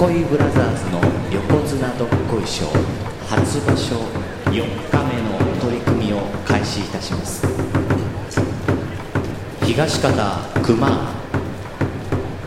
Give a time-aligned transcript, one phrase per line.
[0.00, 0.98] ドスコイブラザーズの
[1.30, 2.64] 横綱どっこい賞。
[3.28, 3.96] 初場所
[4.46, 4.62] 4日
[5.04, 7.46] 目の取り組みを開始いたします。
[9.62, 10.88] 東方熊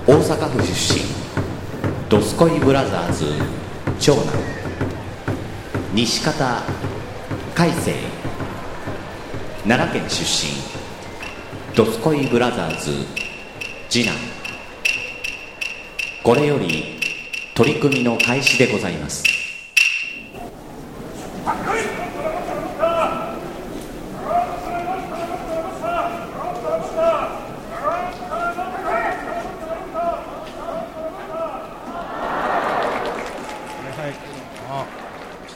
[0.07, 1.01] 大阪府出身。
[2.09, 3.25] ドスコイブラザーズ
[3.99, 4.33] 長男。
[5.93, 6.63] 西方
[7.53, 7.91] 海星。
[9.67, 10.53] 奈良県出身。
[11.75, 13.05] ドスコイブラザーズ
[13.89, 14.15] 次男。
[16.23, 16.92] これより
[17.55, 19.23] 取り組みの開始でございます。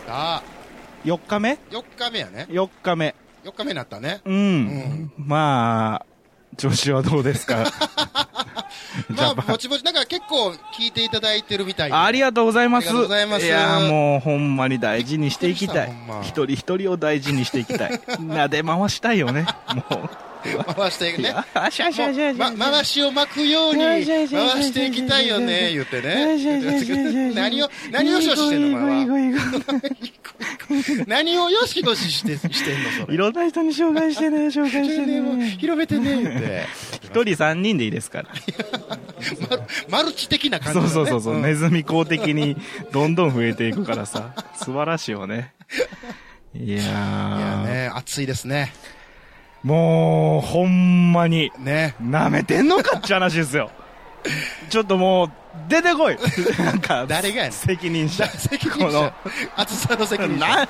[0.09, 0.41] あ
[1.05, 3.15] 4日目？4日目やね ?4 日目。
[3.43, 4.21] 4日目になったね。
[4.25, 5.11] うん。
[5.17, 6.05] まあ、
[6.57, 7.63] 調子はどうですか？
[9.15, 12.91] まあぼちぼちなんか結構聞いていただいてるみたいでありがとうございます。
[12.93, 15.93] ますや、もうほんまに大事にしていきたい。
[16.23, 18.01] 一人一人を大事にしていきたい。
[18.19, 19.45] なで回したいよね。
[19.89, 20.26] もう。
[20.75, 21.33] 回していくね。
[21.53, 27.33] 回しを巻くように回していきたいよね言ってね。
[27.33, 29.41] 何を何をよししてんのお前は
[31.07, 33.13] 何をよしよししてしてんのそれ。
[33.13, 35.49] いろんな人に紹介してね、紹介してね。
[35.57, 36.65] 広めてね言って。
[37.03, 38.29] 一人三人でいいですから。
[39.89, 41.41] マルチ的な感じそうそうそうそう、ん。
[41.41, 42.57] ネズミ公的に
[42.91, 45.53] どんどん増えていくからさ、素晴らしいよね。
[46.53, 48.73] いやいやー、ね暑いですね
[49.67, 53.69] もう、ほんまに、ね舐めてんのかって話ですよ。
[54.69, 55.31] ちょっともう、
[55.67, 56.17] 出てこい
[56.57, 58.25] なんか、誰がやねん責任者。
[58.31, 59.13] 責任この者
[59.57, 60.69] 暑さの責任者な、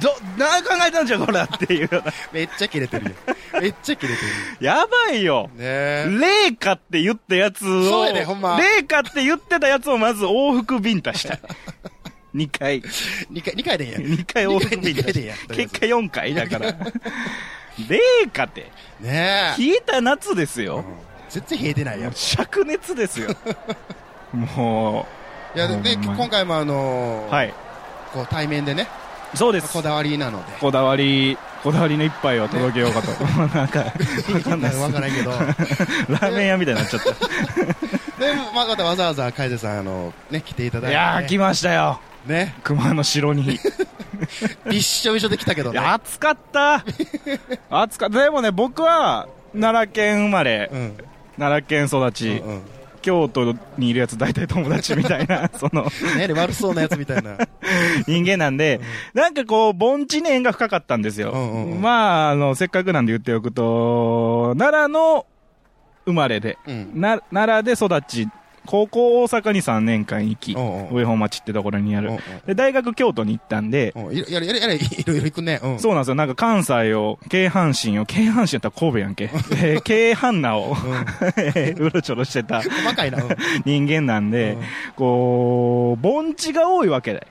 [0.00, 1.90] ど、な考えたんじゃこれっていう。
[2.32, 3.12] めっちゃ切れてるよ
[3.60, 5.48] めっちゃ切れてるやばいよ。
[5.54, 11.40] ね霊下って言ったやつを、そうやねほんま霊下って言ってたやつをまず往復ビンタしたい。
[12.34, 12.80] 2回。
[12.80, 14.02] 2回、二回でやん。
[14.02, 15.38] 2回往復ビンタ二回でいいやん。
[15.54, 16.74] 結果4回だから。
[17.88, 17.98] 霊
[18.32, 19.60] 下って、ねえ。
[19.60, 20.84] 冷えた夏ですよ。
[21.28, 22.10] 全然冷えてないやん。
[22.10, 23.30] い灼熱ですよ。
[24.32, 25.06] も
[25.54, 27.54] や、で、ほんまに今回もあのう、ーはい。
[28.12, 28.88] こう対面でね、
[29.34, 29.72] そうです。
[29.72, 30.52] こだわりなので。
[30.60, 33.24] こだわり、こだわりの一杯を届けようかと。
[33.56, 34.82] なんか、わかんないです。
[34.82, 35.30] わからんけど。
[35.32, 37.10] ラーメン屋みたいになっちゃった。
[37.10, 40.92] で、まあ、またわざわざ海瀬さん、あの、ね、来ていただいて。
[40.92, 42.00] いやー、来ましたよ。
[42.26, 42.54] ね。
[42.62, 43.58] 熊の城に。
[44.66, 45.76] い びっしょびしょで来たけどね。
[45.76, 46.84] や、暑かった。
[47.70, 48.22] 暑かった。
[48.22, 50.96] でもね、僕は、奈良県生まれ、うん。
[51.38, 52.62] 奈良県育ち、うんうん。
[53.02, 57.36] 京都にいるやつ大体友達みたいな、 その、ねで悪そうなやつみたいな。
[58.06, 58.80] 人間なんで、
[59.12, 61.32] なんかこう、盆地年が深かったんですよ。
[61.32, 65.26] うんうんうんまあ、あの、せっかくなんで言っておくと、奈良の
[66.06, 66.92] 生まれで、うん。
[66.94, 68.28] な奈良で育ち、
[68.66, 72.12] 高校大阪に3年間行き、上本町ってところにある。
[72.46, 75.60] で、大学京都に行ったんで、やれ、やれ、やれ、いろいろ行くね。
[75.62, 75.78] うん。
[75.78, 76.14] そうなんですよ。
[76.14, 79.24] なんか関西を、京阪神を、京阪神やったら神戸やんけ。
[79.24, 80.76] えー京阪奈を、
[81.84, 83.22] うろちょろしてた細かいな。
[83.22, 83.30] うん。
[83.64, 84.56] 人間なんで、
[84.96, 87.26] こう、盆地が多いわけで。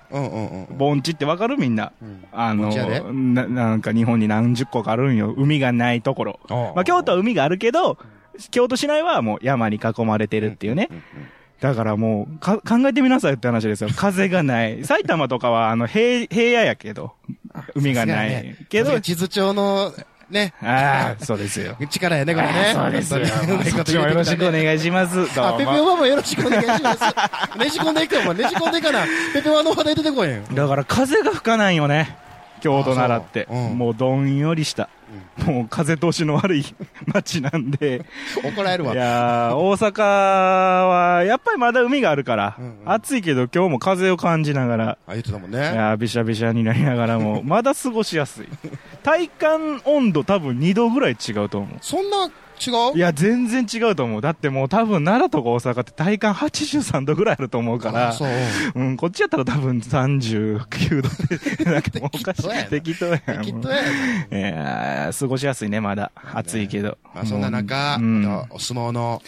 [0.77, 1.91] 盆地ってわかるみんな？
[2.01, 2.69] うんあの
[3.13, 5.33] なんか日本に何十個かあるんよ。
[5.35, 6.39] 海がないところ。
[6.75, 7.97] まあ、京都は海があるけど、
[8.51, 10.89] 京都市内はもう山に囲まれてるっていうね。
[11.61, 13.89] だからもう、か、考えてみなさいって話ですよ。
[13.95, 14.83] 風がない。
[14.83, 17.13] 埼玉とかは、あの、平、平野やけど、
[17.75, 18.29] 海がない。
[18.29, 19.93] ねけど、地図帳の、
[20.31, 20.53] ね。
[20.63, 21.75] ああ、そうですよ。
[21.89, 22.71] 力やね、これね。
[22.73, 23.25] そうですよ。
[23.27, 25.35] 本当にそっちもよろしくお願いします。
[25.35, 25.53] どあ。
[25.53, 27.01] ペペオバもよろしくお願いします。
[27.59, 28.35] ねじ込んでいくよ、お前。
[28.35, 29.05] ねじ込んでいかな。
[29.33, 30.55] ペペオバの話題出てこいやん。
[30.55, 32.17] だから風が吹かないよね。
[32.61, 33.45] 京都奈良って。
[33.51, 34.89] もうどんよりした。
[35.45, 36.65] もう風通しの悪い
[37.13, 38.05] 街なんで。
[38.43, 38.93] 怒られるわ。
[38.93, 40.01] いやー、大阪
[40.87, 45.59] は、やっぱりまだ海があるから、うんうん暑いけど今日も風を感じながら、あ、言ってたもんいね。
[45.59, 48.47] やー、びしゃびしゃになりながらも、 まだ過ごしやすい。
[49.03, 51.77] 体感温度多分2度ぐらい違うと思う。
[51.81, 52.29] そんな
[52.65, 52.97] 違う？
[52.97, 54.21] いや、全然違うと思う。
[54.21, 58.13] だってもう多分奈良とか大阪って体感83度ぐらいあると思うから
[58.75, 58.79] う。
[58.79, 62.69] うん、こっちやったら多分39度で、 なんかもうおかしい。
[62.69, 63.41] 適当やん。
[63.41, 64.27] きっとやね。
[64.31, 66.11] いやー過ごしやすいね、まだ。
[66.33, 66.97] 暑いけど。
[67.13, 67.97] まあそんな中、
[68.49, 69.21] お相撲の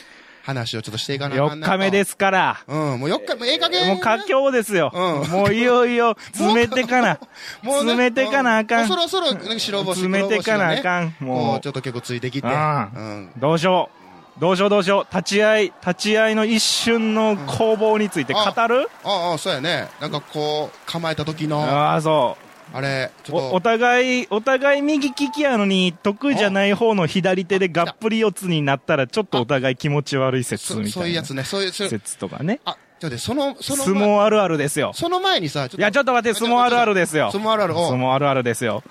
[0.44, 2.63] 話をちょっとしていかなあかん4なと日目ですから。
[2.68, 3.88] うん、もう4日、もうええ加減。
[3.88, 4.92] もう佳境ですよ。
[4.94, 7.18] うんもういよいよ、 詰めてかな。
[7.62, 11.16] もうね詰めてかなあかんうもうそろそろ、なんか白星詰めてかなあかん。
[11.19, 12.48] ももうちょっと結構ついてきて。
[12.48, 13.31] ううんん。
[13.38, 14.04] どうしよう。
[14.40, 15.16] どうしようどうしよう。
[15.16, 19.88] 立ち合い、立ち合いの一瞬の攻防について語る、ああ、そうやね。
[20.01, 22.36] なんかこう、構えた時の、ああ、そ
[22.75, 30.94] あれ、ちょっおおと、互い、お互い右利きやのに、得意じゃない方の左手でがっぷり四つになったら、ちょっとお互い気持ち悪い説そみたいな。
[30.94, 32.60] そういうやつね、そういう、説とかね。
[32.66, 34.92] あ、ちょっとその、その、相撲あるあるですよ。
[34.96, 37.30] その前にさ、ちょっいや、ちょっと待って、相撲あるあるですよ。
[37.31, 38.84] 相撲あるある、お相撲あるあるですよ。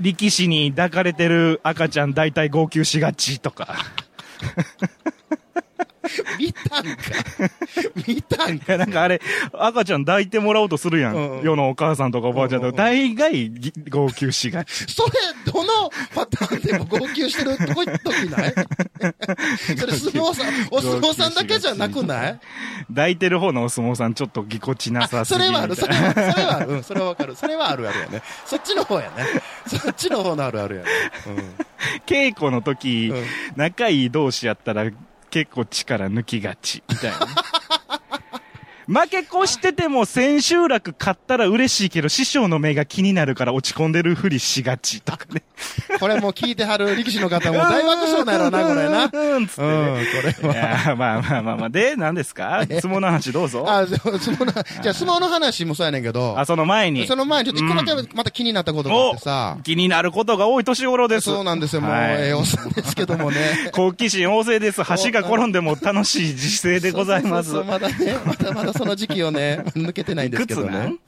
[0.00, 3.76] 力士に抱かれてる赤ちゃん大体号泣しがちとか。
[6.40, 6.90] 見たんか。
[8.08, 8.76] 見たんか。
[8.78, 9.20] なんかあれ、
[9.52, 11.14] 赤ちゃん抱いてもらおうとするやん。
[11.14, 14.72] うんうん世のお母さんとかおばあちゃんとか、うんうん大概ぎ号泣しがち。
[14.92, 15.12] それ、
[15.52, 18.54] どのパターンでも号泣してるとこ時ない？
[19.78, 22.40] それ相撲さん、お相撲さんだけじゃなくない？
[22.88, 27.36] 抱いてる方のお相撲さんちょっとぎこちなさすぎそれはある、それは、それはある、うん、それはわかる。
[27.36, 28.22] それはあるあるやね。
[28.46, 29.24] そっちの方やね。
[29.66, 30.88] そっちの方のあるあるやね。
[32.06, 33.24] 稽古の時、うん
[33.56, 34.84] 仲いい同士やったら
[35.30, 37.18] 結構力抜きがち、みたいな。
[38.92, 45.44] 負け越してても千秋楽勝ったら嬉しいけど師匠の目が気になるから落ち込んでるふりしがちとかね。
[45.92, 45.98] うん。
[46.00, 49.10] これもう聞いてはる力士の方も大爆笑なんやろうな、これな。
[49.12, 50.06] うん、うんつってうん、ね。
[50.40, 50.56] これいは。
[50.56, 51.68] やまあまあまあまあ。
[51.70, 52.64] で、何ですか？
[52.68, 53.64] 相撲の話どうぞ。
[53.68, 54.52] あ、相撲の、
[54.82, 57.06] じゃあ相撲の話もそうやねんけど、あ、その前に。
[57.06, 61.26] その前にちょっと一個だけまた気になったことがあってさ、気になることが多い年頃です。
[61.26, 63.36] そうなんですよ、もう、はいええおっさんですけどもね。
[63.72, 64.78] 好奇心旺盛です。
[64.78, 67.50] 橋が転んでも楽しい時勢でございます。
[67.50, 70.98] そうそうそうまだね、まだまだその時期をね、 抜けてないんですけどねん？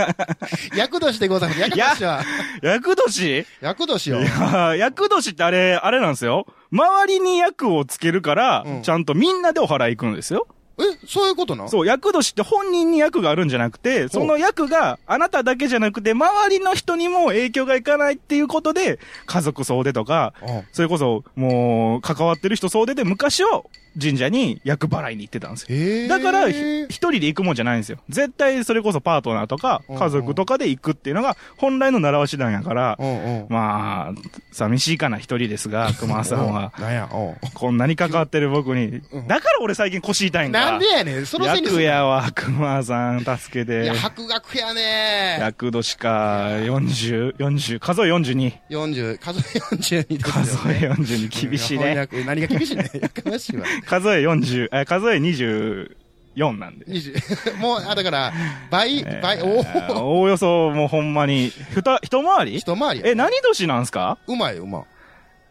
[0.74, 1.60] 厄年でございます。
[1.60, 2.22] 厄年は、
[2.62, 3.46] 厄年？
[3.60, 4.24] 厄年よい。
[4.24, 6.46] や、厄年ってあれ、あれなんですよ。
[6.70, 10.46] 周りに役をつけるから、うんちゃんとみんなでお祓い行くんですよ。
[10.80, 23.62] え、そういうことなそう、厄年って本人に役があるんじゃなくて、その役があなただけじゃなくて、周りの人にも影響がいかないっていうことで、家族総出とか、うんそれこそ、もう、関わってる人総出で昔は
[24.00, 25.68] 神社に厄払いに行ってたんですよ。
[25.76, 27.98] へーだから、ひ一人で行くもんじゃないんですよ。
[28.08, 33.46] 絶対それこそパートナーとか家族とかで行くっていうのが本来の習わしなんやから、うんうん。
[33.48, 34.20] まあ、
[34.52, 36.72] 寂しいかな一人ですが、熊さんは。
[36.80, 37.08] なんや、
[37.54, 39.28] こんなに関わってる僕にうん。
[39.28, 40.70] だから俺最近腰痛いんだ。
[40.72, 43.94] なんでやねん、そのせいにす役るやわ、熊さん助けていや、。
[43.94, 48.52] 白学やね役年か、40、40、数え42。
[48.70, 50.20] 40、数え42でね。
[50.20, 52.08] 数え42、厳しいね。
[52.26, 52.90] 何が厳しいね。
[52.94, 53.66] やかましいわ。
[53.86, 56.86] 数え40、え、数え24なんで。
[56.86, 57.14] 20
[57.58, 58.32] もう、あ、だから、
[58.70, 59.60] 倍、えー倍、お
[60.00, 62.58] おおおよそもうほんまに、ふた、一回り？
[62.58, 63.08] 一回りや。
[63.10, 64.18] え、何年なんすか？
[64.26, 64.82] うまい、うまい。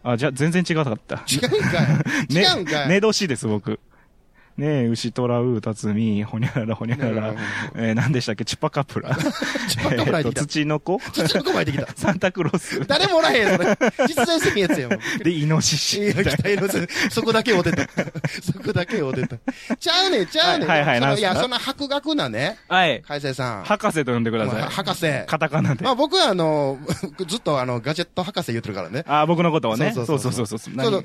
[0.04, 1.24] あ、じゃあ全然違かった。
[1.32, 1.84] 違うんか
[2.30, 2.34] い。
[2.34, 2.90] ね違うんかい。
[2.90, 3.80] 寝年です、僕。
[4.58, 7.38] ねえ、牛虎うたつみ、ほにゃららほにゃららうん、
[7.76, 8.46] えー、何でしたっけ？
[8.46, 9.16] チュパカプラ。
[9.70, 11.00] チュパカプラえーと入ってきた土の子？
[11.14, 11.88] 土の子巻いてきた。
[11.96, 12.86] サンタクロース。
[12.86, 13.78] 誰もおらへん、それ。
[14.08, 15.00] 実在せんやつやもん。
[15.24, 16.02] で、イノシシ。
[16.04, 17.88] いや、期待のせそこだけを出た。
[18.42, 19.38] そこだけを出た。
[19.80, 20.68] ちゃうねん、ちゃうねん。
[20.68, 23.02] はいはいはいいや、そんな博学なね、はい。
[23.08, 23.64] 海星さん。
[23.64, 24.62] 博士と呼んでください。
[24.62, 25.06] まあ博士。
[25.28, 25.92] カタカナでま。
[25.92, 26.78] あ僕はあの、
[27.28, 29.04] ずっとあの、ガジェット博士言ってるからね。
[29.08, 29.92] あ、僕のことをね。
[29.96, 30.76] そそううそそそそううそううそう。
[30.76, 30.92] 何？
[30.92, 31.04] そう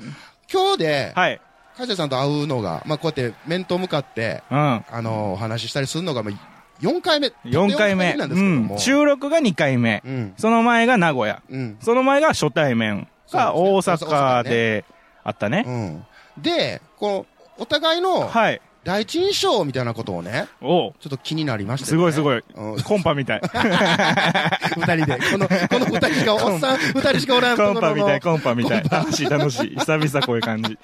[0.51, 1.41] 今日で、はい。
[1.77, 4.57] 海星さんと会うのが、まあこうやって面と向かって、うん。
[4.57, 6.33] あの、お話ししたりするのが、まあ、
[6.81, 7.27] 4回目。
[7.45, 8.15] 4回目。
[8.15, 8.39] なんでうん。
[8.39, 8.79] すけども。
[8.79, 10.01] 収録が2回目。
[10.05, 10.33] うん。
[10.37, 11.41] その前が名古屋。
[11.49, 11.77] うん。
[11.81, 14.85] その前が初対面が大阪で
[15.23, 15.63] あったね。
[15.67, 16.05] うん。
[16.41, 17.25] で、この、
[17.59, 18.61] お互いのはい。
[18.87, 21.89] 第一印象みたいなことをね、おうちょっと気になりまして、ね。
[21.89, 22.41] すごいすごい。
[22.55, 23.41] うんコンパみたい。
[24.77, 25.19] 二人で。
[25.29, 28.83] この、この二人しか、おっさん二人しかおらんコンパみたい、コンパみたい。
[28.89, 29.75] 楽しい楽しい。
[29.77, 30.79] 久々こういう感じ。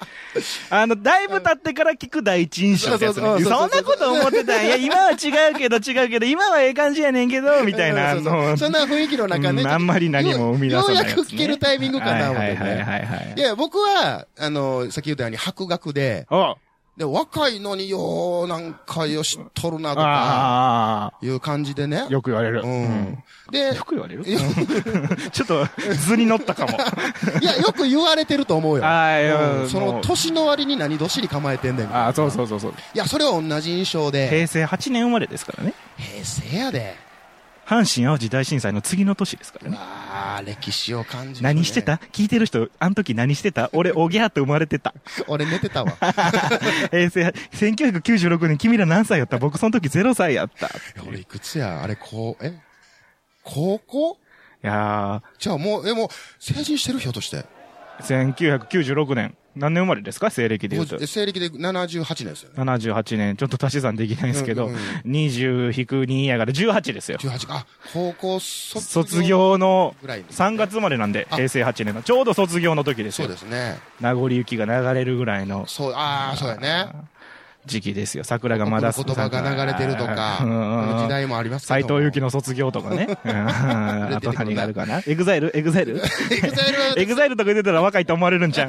[0.68, 5.14] あの、だいぶ経ってから聞く第一印象ってやつねそんなこと思ってたんいや、今は違
[5.54, 8.24] うけど違うけど、今はええ感じやねんけど、みたいな、あそん
[8.72, 9.62] な雰囲気の中ね。
[9.62, 13.40] うんあんまり何も生み出さないようやく聞けるタイミングかな、思ってはい。
[13.40, 16.56] や、僕は、あの、さっき言ったように博学で、お
[16.96, 22.08] で、若いのによう、なんかよ、知っとるな、とか、あいう感じでねあ、。
[22.08, 22.60] よく言われる。
[22.62, 23.24] ううんん。
[23.50, 24.22] で、よく言われる？
[25.32, 25.66] ちょっと
[26.06, 26.78] 図に乗ったかも。
[27.42, 28.84] いや、よく言われてると思うよ。
[28.84, 31.86] はいうんその、年の割に何どっしり構えてんねん。
[31.86, 32.74] いああ、そうそうそうそう。
[32.94, 35.74] や、それは同じ印象で、平成8年生まれですからね。
[35.98, 36.96] 平成やで。
[37.66, 39.76] 阪神淡路大震災の次の年ですからね。
[39.80, 41.54] ああ、歴史を感じる、ね。
[41.54, 41.94] 何してた？
[42.12, 43.70] 聞いてる人、あの時何してた？
[43.72, 44.94] 俺、おぎゃーって生まれてた。
[45.28, 45.92] 俺寝てたわ。
[46.90, 49.38] 平 成、1996年君ら何歳やった？
[49.38, 50.66] 僕その時0歳やった。
[50.66, 50.70] い
[51.08, 51.82] 俺いくつや？
[51.82, 52.52] あれ、こう、え？
[53.42, 54.18] 高校？
[54.62, 56.98] やじゃあもう、え、もう、成人してる？
[56.98, 57.44] ひょっとして。
[58.00, 59.36] ー、1996年。
[59.56, 60.30] 何年生まれですか？
[60.30, 60.98] 西暦で言うと。
[60.98, 62.62] 西暦で78年ですよね。
[62.62, 67.18] 78年、ちょっと足し算できないんですけど、うんうん20-2やから18ですよ。
[67.18, 67.54] 18か。
[67.56, 68.80] あ、高校卒業。
[68.80, 72.02] 卒業のぐらいに3月生まれなんで、あ平成8年の。
[72.02, 73.32] ちょうど卒業の時ですそうよ。
[73.32, 73.78] ですね。
[74.00, 75.66] 名残雪が流れるぐらいの。
[75.66, 76.86] そう、ああ、そうやね。
[77.66, 78.24] 時期ですよ。
[78.24, 80.38] 桜がまだ言葉が流れてるとか、
[81.02, 83.18] 時代もあります斎藤由貴の卒業とかね。
[83.24, 85.02] あと何があるかな。
[85.06, 88.68] EXILE？EXILE？EXILE EXILE とか言ってたら若いと思われるんじゃん。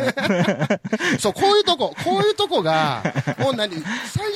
[1.20, 3.04] そう、こういうとこ、こういうとこが、
[3.40, 3.84] もう何、斎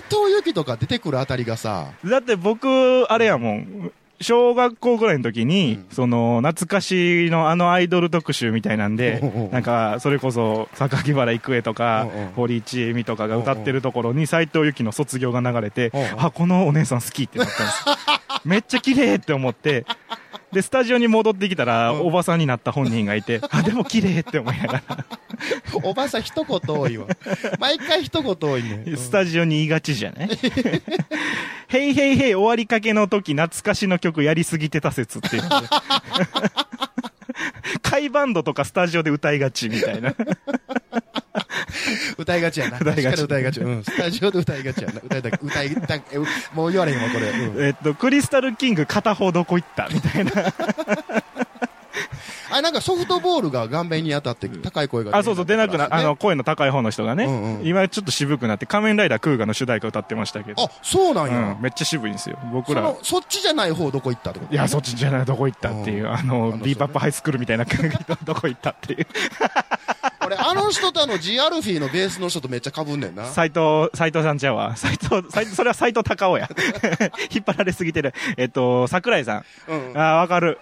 [0.09, 2.67] 藤由貴とか出てくるあたりがさ、だって僕、
[3.09, 3.91] あれやもん。
[4.21, 17.85] 小学校ぐらいの時に、うん、その、懐かしのあのアイドル特集みたいなんで、なんか、それこそ、榊原郁恵とか、堀ちえみとかが歌ってるところに、斎藤由貴の卒業が流れて、あ、このお姉さん好きってなったんです。
[18.45, 19.85] めっちゃ綺麗って思って、
[20.51, 25.05] で、スタジオに戻ってきたら、おばさんになった本人がいて、 あ、でも綺麗って思いながら。
[25.83, 27.05] おばさん一言多いわ。
[27.59, 28.83] 毎回一言多いね。
[28.97, 30.29] スタジオに言いがちじゃない？
[31.67, 35.49] ヘイヘイヘイ終わりかけの時懐かしの曲やりすぎてた説って言っ
[37.33, 38.03] て。
[38.03, 40.13] イバンドとかスタジオで歌いがちみたいな。
[42.17, 42.77] 歌いがちやな。
[42.81, 43.23] 歌いがち。
[43.23, 43.59] 歌いがち。
[43.59, 43.83] うん。
[43.83, 45.01] スタジオで歌いがちやな。
[45.03, 45.99] 歌いた歌いた
[46.53, 47.29] もう言われへんわ、これ。
[47.29, 49.87] うん、えっと、クリスタルキング片方どこ行った？
[49.89, 50.31] みたいな。
[52.51, 60.63] あ、なんかソフトボールが顔面に当たって高い声が、あ、そうそう、出なくな、あの、声の高い方の人がね、うんうん、今ちょっと渋くなって、仮面ライダークーガの主題歌歌ってましたけど。
[60.63, 61.55] あ、そうなんや。
[61.57, 62.37] うん、めっちゃ渋いんですよ。
[62.51, 62.81] 僕ら。
[63.03, 67.65] そそっちじゃない方どこ行ったってこと、いや、そっちじゃないどこ行ったっていう、あの、ビーパップハイスクールみたいな
[68.23, 69.07] どこ行ったっていう。
[70.25, 73.25] 俺、あの人とあの、ジアルフィーのベースの人とめっちゃ被んねんな。
[73.25, 74.75] 斎藤、斎藤さんちゃうわ。
[74.75, 76.49] 斎藤、斎それは斎藤隆夫や。
[77.31, 78.13] 引っ張られすぎてる。
[78.37, 79.45] えっと、桜井さん。
[79.67, 79.97] うん。
[79.97, 80.59] あ、わかる。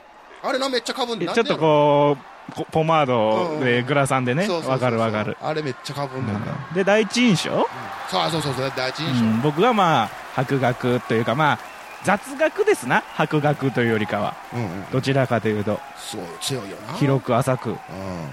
[0.47, 5.37] あれな、めっちゃ被んでちょっとこう、ポマードでグラサンでね、わかるわかる。
[5.41, 6.69] あれめっちゃかぶんねんな。
[6.73, 7.63] で、第一印象、うん、
[8.09, 9.25] そうそうそうそう、第一印象。
[9.25, 11.59] うん、僕はまあ、博学というかまあ、
[12.03, 14.35] 雑学ですな、博学というよりかは。
[14.53, 15.79] うんうん、どちらかというと。
[15.97, 16.93] そう、強いよな。
[16.93, 17.71] 広く浅く。
[17.71, 17.77] うん、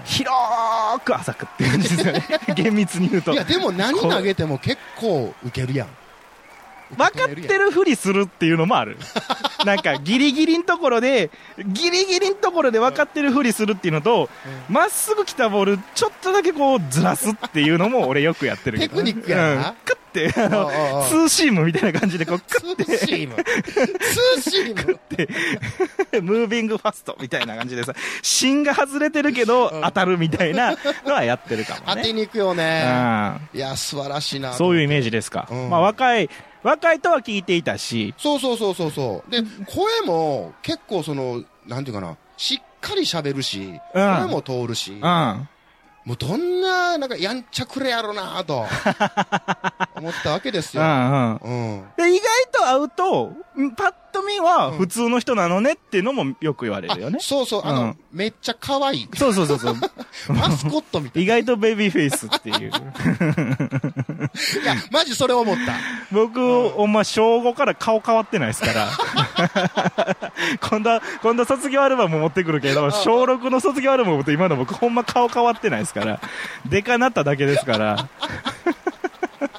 [0.05, 0.31] 広
[1.03, 2.23] く浅くっていう感じですよね。
[2.55, 3.33] 厳密に言うと。
[3.33, 5.87] いや、でも何投げても結構受けるやん。
[6.95, 8.97] 分かってるふりするっていうのもある。
[9.65, 14.29] なんか、ギリギリのところで、ギリギリのところで分かってるふりするっていうのと、
[14.69, 19.03] ま、っすぐ来たボール、ちょっとだけこう、ずらすっていうのも俺よくやってるけど、ね。
[19.03, 19.53] テクニックやな。
[19.53, 20.04] うん、クッて、
[20.35, 20.69] あの、
[21.09, 22.85] ツーシームみたいな感じで、こう、クッて。
[22.85, 23.35] ツーシーム。
[23.43, 24.83] ツーシーム。
[24.83, 24.97] クッ
[26.11, 31.85] て、ムービングファストみたいな感じでさ、芯が外れてるけど、当たるみたいなのはやってるかもね。
[31.87, 32.83] 当てに行くよね。
[33.53, 33.57] うん。
[33.57, 34.53] いや、素晴らしいな。
[34.53, 35.47] そういうイメージですか。
[35.51, 36.29] うん、まあ、若い、
[36.63, 38.13] 若いとは聞いていたし。
[38.17, 39.31] そうそうそうそうそう。
[39.31, 45.49] で、声も結構その、なんていうかな、しっかり喋るし、声も通るし、うん。
[46.05, 48.67] もうどんな、なんかやんちゃくれやろなと、
[49.97, 50.83] 思ったわけですよ。
[50.83, 51.85] うんうん。
[51.97, 53.33] で、意外と会うと、
[53.75, 57.19] パッと見は普通の人なのねっていうのもよく言われるよね。
[57.21, 59.09] そうそう、あの、うん、めっちゃ可愛い。
[59.13, 59.75] そうそうそうそう。
[60.33, 61.35] マスコットみたいな。
[61.39, 62.69] 意外とベビーフェイスっていう。
[64.63, 65.73] いや、マジそれ思った。
[66.11, 66.41] 僕、
[66.79, 68.89] お前、小5から顔変わってないですから。
[70.69, 76.21] 今度は、今度卒業アルバム持ってくるけど、小6の卒業アルバムと今の僕ほんま顔変わってないですから。
[76.65, 78.09] でかなっただけですから。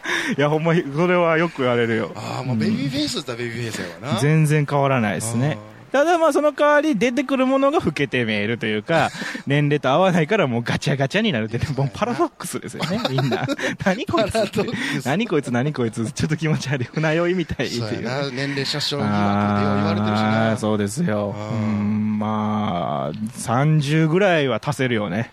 [0.36, 2.12] いや、ほんま、それはよく言われるよ。
[2.14, 4.20] ああ、もうベビーフェイスだったらベビーフェイスやわな。
[4.20, 5.58] 全然変わらないですね。
[5.92, 9.10] ただまあその代わり出てくるものが老けて見えるというか、
[9.46, 13.46] 年齢と合わないからもうガチャガチャになるって、もうパラドックスですよね、 みんな。
[13.84, 15.06] 何こいつ？
[15.06, 15.50] 何こいつ？
[15.50, 16.10] 何こいつ？
[16.12, 16.84] ちょっと気持ち悪い。
[16.92, 17.82] 船酔いみたいっていう。
[17.88, 20.56] そうな、年齢者称疑惑で言われてるしな。
[20.58, 21.34] そうですよ。
[21.50, 25.30] うん、まあ、30ぐらいは足せるよね。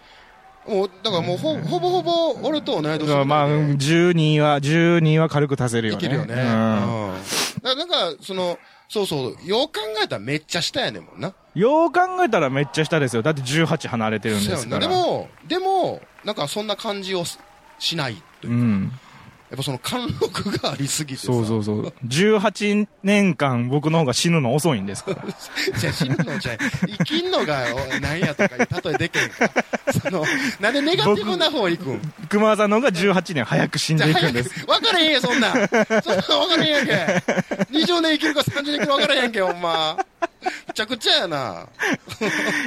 [0.68, 3.26] もう、だからもうほ、ほぼほぼ、俺と同い年。
[3.26, 5.98] まあ、12は、12は軽く足せるよね。
[5.98, 6.34] いけるよね。
[6.36, 6.42] うん。
[6.42, 11.34] なんか、その、そうそう、よう考えたらめっちゃ下やねんもんな。
[11.56, 13.22] よう考えたらめっちゃ下ですよ。
[13.22, 14.80] だって18離れてるんですから。
[14.80, 17.24] でも、でも、なんかそんな感じを
[17.80, 18.56] しないというか。
[18.56, 18.92] うん
[19.54, 21.94] やっぱその貫禄がありすぎてそうそうそう。
[22.08, 25.24] 18年間僕の方が死ぬの遅いんですから。
[25.78, 26.58] じゃあ死ぬのじゃ
[26.98, 27.64] 生きんのが
[28.02, 29.52] 何やとか例えでけんか。
[29.92, 30.26] その、
[30.60, 32.14] なんでネガティブな方行くん？
[32.30, 34.66] 熊沢さんの方が18年早く死んでいくんです。
[34.68, 35.54] わからへんやそんな。
[35.54, 36.94] そんなわからへんやんけ。
[37.70, 39.96] 20年生きるか30年生きるかわからへんけ、ほんま。
[40.68, 41.68] むちゃくちゃやな。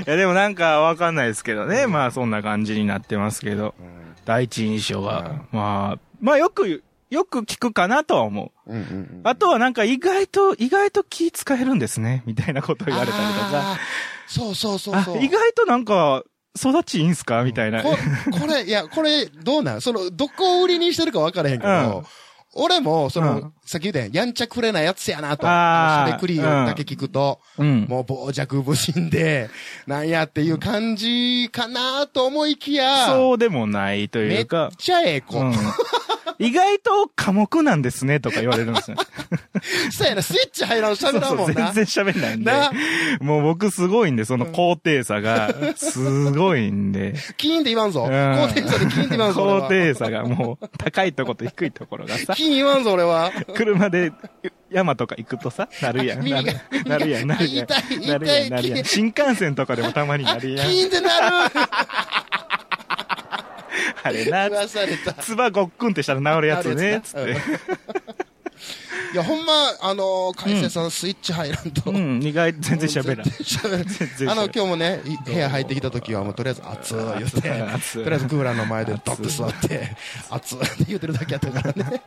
[0.07, 1.83] いや、でもなんかわかんないですけどね。
[1.83, 3.75] うん、まあそんな感じになってますけど。
[3.81, 8.73] うん、第一印象は、うん、まあ、まあよく、よく聞くかなとは思う。
[8.73, 13.79] うんうんうん、あとはなんか意外と、意外と気使えるんですね、みたいなこと言われたりとか。
[14.27, 15.25] そうそうそうそう。
[15.25, 16.25] 意外となんか、
[16.59, 17.45] 育ちいいんすか？
[17.45, 17.83] みたいな。
[17.83, 17.97] こ
[18.41, 19.81] これ、いや、これ、どうなん？
[19.81, 22.05] その、どこを売りにしてるか分からへんけど、うん
[22.59, 25.43] 俺も、その、うん、さっき言ったやん、やんちゃくれなやつやなと。
[25.43, 29.51] しゃべくりだけ聞くと、うん、もう傍若無人で、
[29.87, 33.09] なんやっていう感じかなと思いきや。
[33.09, 34.69] そうでもないというか。
[34.71, 35.39] めっちゃええ子。
[35.39, 35.53] うん
[36.39, 38.97] 意外と寡黙なんですね、とか言われるんですよ。
[39.91, 41.73] そうやな、スイッチ入らん喋らんもんな。
[41.73, 42.53] 全然喋んないんで。
[43.21, 47.15] もう僕すごいんで、その高低差が、すごいんで。
[47.37, 48.03] キーンって言わんぞ。
[48.03, 49.61] 高低差でキーンって言わんぞ。
[49.63, 52.35] 高低差がもう、高いとこと低いところがさ。
[52.35, 53.33] キーン言わんぞ、俺は。
[53.55, 54.13] 車で、
[54.71, 56.29] 山とか行くとさ、なるやん。
[56.29, 56.53] なる
[56.85, 57.67] なるやん、なるやん。
[58.07, 58.85] なるやん、なるやん。
[58.85, 60.71] 新幹線とかでもたまになるやん。
[60.71, 61.51] キーンってなる
[64.07, 64.49] あれな。
[64.49, 65.13] 噂れた。
[65.15, 67.37] つばごっくんってしたら治るやつね、つって。
[69.13, 71.91] いや、ほんま、あのー、海星さん、スイッチ入らんと。
[71.91, 73.27] うん、意外、全然喋らん。
[73.27, 74.31] 喋る。
[74.31, 79.97] あの、今日もね、部屋入ってきた時は、もうとりあえず、熱い言って、とりあえずクーラーの前でドッて座って、
[80.31, 82.03] 熱いって言ってるだけやったからね。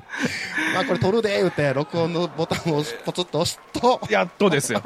[0.74, 4.02] まあ、これ撮るで、言って、録音のボタンをポツッと押すと。
[4.10, 4.84] やっとですよ。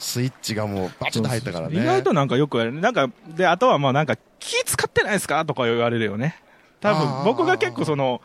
[0.00, 1.80] スイッチがもう、バチッと入ったからね。
[1.80, 2.72] 意外となんかよくやる。
[2.72, 5.44] なんか、で、あとはもうなんか、気使ってないですか？
[5.44, 6.40] とか言われるよね。
[6.80, 8.20] 多分、僕が結構その、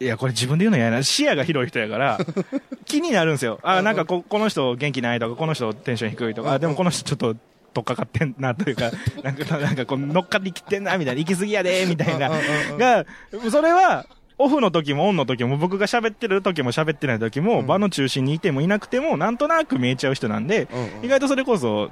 [0.00, 1.02] いや、これ自分で言うの嫌やな。
[1.02, 2.18] 視野が広い人やから、
[2.84, 3.60] 気になるんですよ。
[3.62, 7.36] あ、なんかこ、この人元気ないとか、この人テンション低いとか、でもこの人ちょっと、
[7.72, 8.90] とっかかってんなというか、
[9.22, 12.30] なんか、なんかこう乗っかってきてんな、みたいな、行き過ぎやで、みたいな。
[12.76, 13.04] が、
[13.50, 20.66] それは、オフの時もオンの時も僕が喋ってる時も喋ってない時も、場の中心にいてもいなくても、なんとなく見えちゃう人なんで、
[21.02, 21.90] 意外とそれこそ、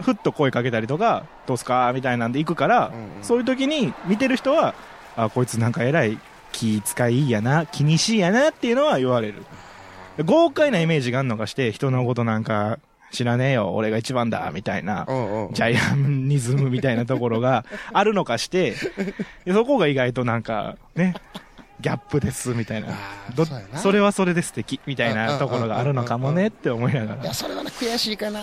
[0.00, 4.74] ふっと声かけたりとか、どうすかみたいなんで行くから、そういう時に見てる人は、
[5.16, 6.18] あ、こいつなんか偉い
[6.52, 9.44] 気使いやな、気にしいやなっていうのは言われる。
[10.24, 12.78] 豪快なイメージがあるのかして、人のことなんか
[13.10, 15.04] 知らねえよ、俺が一番だ、みたいな、
[15.52, 18.74] ジャイアンニズムみたいなところがあるのかして、
[19.46, 21.14] そこが意外となんか、ね、
[21.80, 22.88] ギャップです、みたいな。
[23.36, 27.22] どそれはそれで素敵、みたいなところがあるのかもねって思いながら。
[27.22, 28.40] いや、それはね、悔しいかな。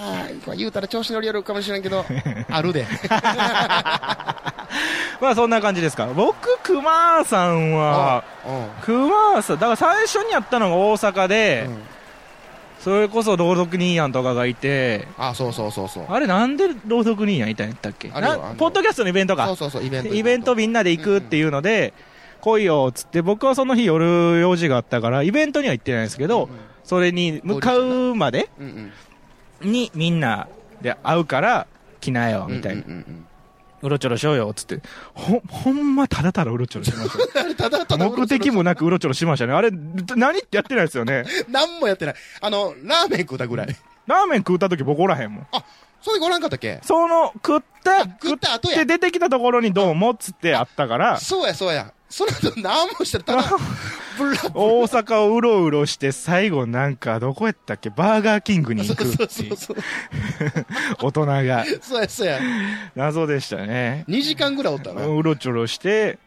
[0.55, 2.05] 言うたら調子乗りよるかもしれんけど、
[2.49, 2.85] あるで。
[5.21, 6.07] まあそんな感じですか。
[6.07, 8.23] 僕、熊さんは、
[8.83, 11.69] 熊さん、だから最初にやったのが大阪で、
[12.79, 16.05] それこそ朗読人やんとかがいて、あ、そうそうそうそう。
[16.09, 18.09] あれなんで朗読人やんいたんやったっけ？
[18.09, 19.47] ポッドキャストのイベントか。
[19.47, 20.13] そうそうそう、イベント。
[20.13, 21.93] イベントみんなで行くっていうので、
[22.45, 26.47] 来いよ、つって、僕はその日夜用事があったから、イベントには行ってないんですけど、
[26.83, 28.49] それに向かうまで
[29.61, 30.47] にみんな
[30.81, 31.67] で会うから
[32.01, 32.83] 来なよ、みたいな。
[33.81, 34.79] うろちょろしようよ、つって。
[35.13, 37.43] ほ、ほんまただただうろちょろしました。
[37.55, 39.53] ただただ目的もなくうろちょろしましたね。
[39.53, 39.69] あれ、
[40.15, 41.25] 何ってやってないですよね。
[41.49, 42.15] 何もやってない。
[42.41, 43.67] あの、ラーメン食うたぐらい。
[44.07, 45.47] ラーメン食うた時僕おらへんもん。
[45.51, 45.63] あ、
[46.01, 46.79] それごらんかったっけ？
[46.83, 48.77] その、食った、食った後や。
[48.77, 51.17] で出てきたところにどうもっつってあったから。
[51.19, 51.91] そうや、そうや。
[52.09, 53.43] その後何もしてたら、
[54.17, 57.89] ブラ大阪をうろうろして、最後なんか、どこやったっけ？
[57.89, 59.17] バーガーキングに行くっていう。
[59.17, 59.77] そうそうそう
[61.01, 61.65] 大人が。
[61.81, 62.39] そうや、そうや。
[62.95, 64.05] 謎でしたね。
[64.07, 65.05] 2時間ぐらいおったな。
[65.05, 66.19] うろちょろして、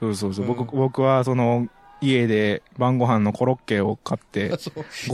[0.00, 0.44] そうそうそう。
[0.46, 1.68] うん、僕、僕はその、
[2.00, 4.52] 家で晩ご飯のコロッケを買って、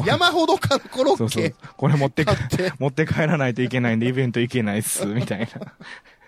[0.04, 1.18] 山ほどかコロッケ。
[1.18, 2.24] そうそうこれ持って、
[2.78, 5.46] 持って帰らないといけないんで、イベント行けないっす、みたいな。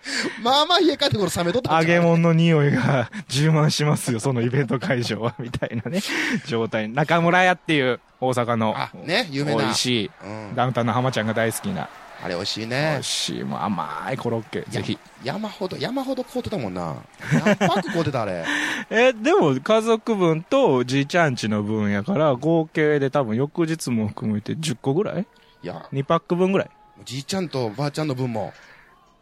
[0.43, 6.01] まあまあ家帰ってこれ冷めとった揚げ物の匂いが 充満しますよ、そのイベント会場は、 みたいなね、
[6.45, 6.89] 状態。
[6.89, 9.63] 中村屋っていう大阪の、ね、有名な。
[9.63, 11.87] 美味しい、うん、ダウンタウンの浜ちゃんが大好きな。
[12.23, 12.91] あれ美味しいね。
[12.93, 13.43] 美味しい。
[13.43, 14.97] もう甘いコロッケ、ぜひ。
[15.25, 16.95] 山ほど、山ほど買うてたもんな。
[17.33, 18.45] 何パック買うてたあれ？
[18.89, 25.25] え、でも家族分とじいちゃんちの分やから、合計で多分翌日も含めて10個ぐらい？
[25.63, 25.85] いや。
[25.91, 26.69] 2パック分ぐらい？
[27.03, 28.53] じいちゃんとばあちゃんの分も。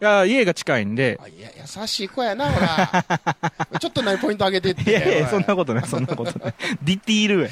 [0.01, 1.19] いや、家が近いんで。
[1.37, 3.05] いや、優しい子やな、ほら。
[3.79, 4.89] ちょっと何ポイント上げてって。
[4.89, 6.53] いやいや、そんなことない、そんなことない。
[6.81, 7.49] ディティールや。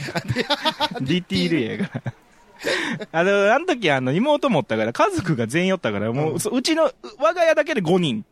[1.00, 2.14] ディティールやから。
[3.12, 8.26] あの、あの時あの、妹持ったから、家族が全員おったから、もう、ううちの、我が家だけで5人。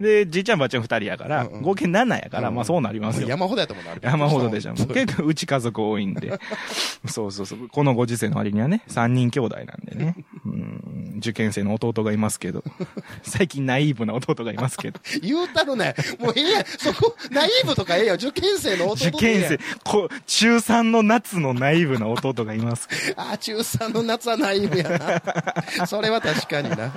[0.00, 3.28] で、じいちゃんばあちゃん2人やから、合計7やから、まあそうなりますよ。
[3.28, 4.74] 山ほどやと思う山ほどでしょ。
[4.74, 6.32] 結構うち家族多いんで。
[7.06, 7.68] そうそうそう。
[7.68, 10.16] このご時世の割にはね、3人兄弟なんでね。
[10.44, 12.62] うん受験生の弟がいますけど。
[13.22, 15.00] 最近ナイーブな弟がいますけど。
[15.22, 15.94] 言うたるね。
[16.18, 18.14] もうええやそこ、ナイーブとかええよ。
[18.14, 25.22] 受験生の弟受験生、こ中3の夏のナイーブな弟がいますああ、中3の夏はナイーブやな。
[25.86, 26.86] それは確かにな。
[26.86, 26.92] うん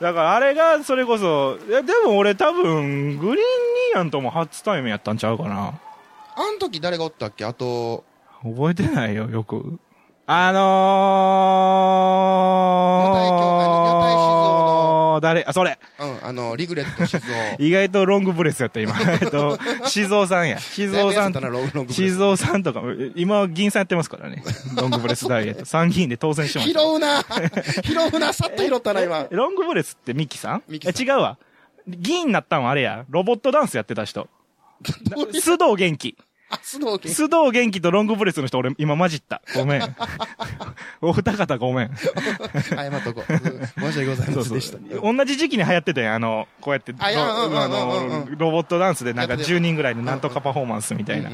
[0.00, 5.72] だからあれがそれこそ、いやでも俺多分、グリーンニーヤンとも初対面やったんちゃうかな。
[6.36, 7.44] あん時誰がおったっけ？
[7.44, 8.04] あと、
[8.44, 9.80] 覚えてないよ、よく。
[10.28, 15.78] あのー、女体教会の女体静雄の、誰あ、それ。
[15.98, 17.32] うん、あの、リグレット静雄。
[17.66, 18.94] 意外とロングブレスやった、今。
[19.20, 20.58] えっと、静雄さんや。
[20.58, 21.32] 静雄さん。
[21.88, 22.82] 静雄さんとか、
[23.14, 24.42] 今、議員さんやってますからね。
[24.76, 25.64] ロングブレスダイエット。
[25.64, 26.80] 参議院で当選しました。
[26.80, 27.22] 拾うな
[27.82, 29.26] 拾うなさっと拾ったな、今。
[29.30, 30.62] ロングブレスってミキさん？
[30.68, 31.02] ミキさん。
[31.02, 31.38] え、違うわ。
[31.86, 33.04] 議員になったんはあれや。
[33.08, 34.28] ロボットダンスやってた人。
[34.82, 36.16] 須藤元気。
[36.50, 37.08] あ、須藤元気。
[37.08, 39.42] 須藤元気とロングブレスの人俺今混じった。
[39.54, 39.96] ごめん。
[41.00, 41.90] お二方ごめん。
[41.96, 43.80] 謝っとこう。
[43.80, 44.78] 申し訳ございませんでした。
[45.00, 51.30] 同じ時期に流行ってたよ、あの、こうやって、あの、ロボットダンスでなんか10人ぐらいのなんとかパフォーマンスみたいな。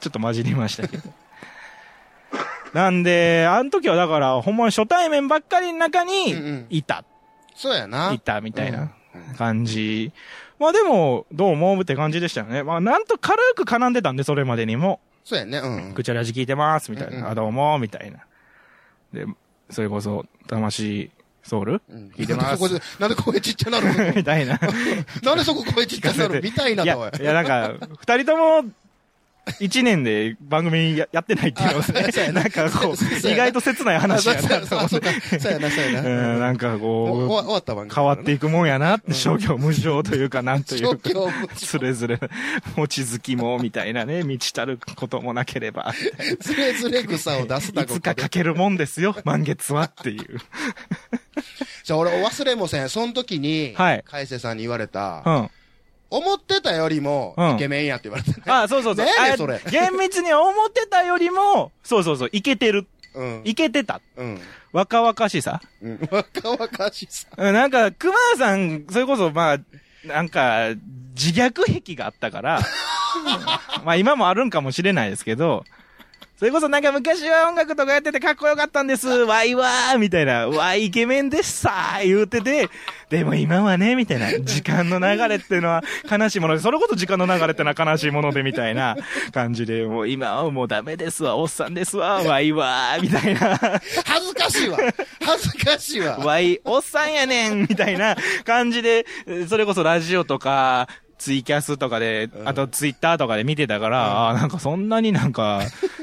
[0.00, 1.02] ちょっと混じりましたけど。
[2.72, 7.04] なんで、あの時はだから、ほんまに初対面ばっかりの中に、いた。
[7.54, 8.12] そうやな。
[8.12, 8.90] いたみたいな
[9.38, 10.12] 感じ。
[10.58, 12.62] まあでも、どう思うって感じでしたよね。
[12.62, 15.00] まあなんと軽く絡んでたんで、それまでにも。
[15.24, 15.94] そうやね、うん。
[15.94, 17.30] くちゃらじ聞いてます、みたいな。
[17.30, 18.18] あ、どうも、みたいな。
[19.12, 19.26] で、
[19.70, 21.10] それこそ、魂、
[21.42, 21.82] ソウル、
[22.16, 22.80] 聞いてます？
[23.00, 23.86] なんで声ちっちゃなる
[24.16, 24.58] みたいな。
[25.22, 26.40] なんでそこ声ちっちゃなる？
[26.42, 27.22] みたいなと。
[27.22, 28.70] いや、なんか、二人とも、
[29.60, 35.40] 一年で番組やってないっていうのはね、なんかこう、意外と切ない話やなと思って。
[35.40, 36.38] そうやな、そうやな。
[36.38, 37.94] なんかこう、終わった番組。
[37.94, 41.10] 変わっていくもんやなって、商業無常というか、なんというか、
[41.56, 42.18] それぞれ、
[42.76, 45.92] 持ち好きも、みたいなね、満ちたることもなければ。
[46.40, 50.40] ずれずれ草を出すいつかかけるもんですよ、満月はっていう。
[51.84, 54.04] じゃあ俺忘れもせん、その時に、はい。
[54.06, 55.50] 海瀬さんに言われた、うん。
[56.14, 59.04] 思ってたよりも、イケメンやって言われて、ね、あ、そうそうそう。
[59.06, 59.60] ねえそれ。
[59.68, 62.86] 厳密に思ってたよりも、そうそうそう、イケてる。
[63.14, 63.42] うん。
[63.44, 64.00] イケてた。
[64.16, 64.40] うん。
[64.72, 65.60] 若々しさ。
[65.82, 66.08] うん。
[66.10, 67.28] 若々しさ。
[67.36, 69.58] なんか、熊さん、それこそ、まあ、
[70.04, 70.68] なんか、
[71.14, 72.60] 自虐癖があったから、
[73.84, 75.64] まあ今もあるんかもしれないですけど、
[76.44, 79.08] それこそなんか昔は音楽とかやっててかっこよかったんです。
[79.08, 80.46] わいわーみたいな。
[80.46, 82.68] わいイケメンですさー言うてて、
[83.08, 84.30] でも今はね、みたいな。
[84.40, 88.94] 時間の流れっていうのは 悲しいもので、それこそ時間の流れってのは悲しいもので、みたいな
[89.32, 93.58] 感じで、もう今はもうダメですわ、おっさんですわ、わいわーみたいな。
[94.04, 94.78] 恥ずかしいわ。
[95.24, 96.18] 恥ずかしいわ。
[96.18, 99.06] わい、おっさんやねんみたいな感じで、
[99.48, 100.88] それこそラジオとか、
[101.24, 105.62] ツイキャスとかで、あとツイッターとかで見てたから、うん、ああ、なんかそんなになんか、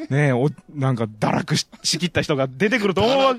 [0.09, 3.37] ねお、なんか堕落ししきった人が出てくると思う、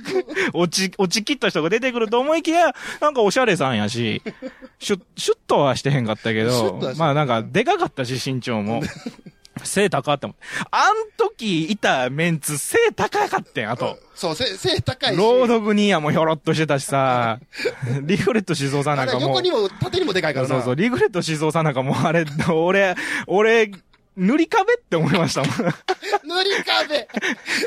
[0.55, 4.23] 落ち、落ちきった人が出てくると思いきや、なんかおしゃれさんやし、
[4.79, 8.81] シュッ、シュッとはしてへんかったけど、まあなんかでかかったし、身長も。
[9.62, 10.43] 背高って思って。
[10.71, 13.99] あん時いたメンツ、背高かってん、あと。
[14.15, 15.19] そう、背、背高いし。
[15.19, 17.38] ロードグニーヤもひょろっとしてたしさ、
[18.03, 19.29] リグレット静雄さんなんかも。
[19.29, 20.55] 横にも、縦にもでかいからな。
[20.55, 22.95] そうそう、リグレット静雄さんなんかもうあれ、俺、
[23.27, 23.71] 俺、
[24.17, 25.51] 塗り壁って思いましたもん。
[26.25, 27.09] 塗り壁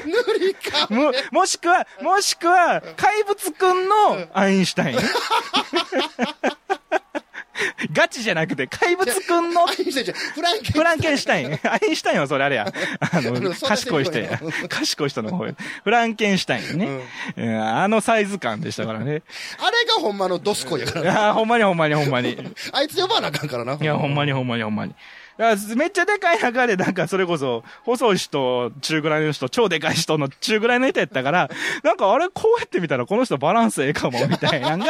[0.05, 4.99] 塗り壁も、もしくは、もしくは、怪物くんのアインシュタイン。
[7.93, 11.59] ガチじゃなくて、怪物くんの、フランケンフランケンシュタイン。
[11.63, 12.71] アインシュタインはそれあれや。
[12.99, 14.39] あの、賢い人や。
[14.69, 15.53] 賢い人の方や。
[15.83, 16.99] フランケンシュタインね。
[17.37, 19.23] うん、あのサイズ感でしたからね。
[19.59, 21.01] あれがほんまのドスコやから。
[21.01, 22.37] いや、ほんまにほんまにほんまに。
[22.71, 23.77] あいつ呼ばなあかんからな。
[23.79, 24.93] いや、ほんまにほんまにほんまに。
[25.37, 31.49] めっちゃでかい中で、なんかそれこそ、細い人、中ぐらいの人、超でかい人の中ぐらいの人やったから、
[31.83, 34.85] なんかあれ、こうやって見たらこの人バランスええかも、みたいなが、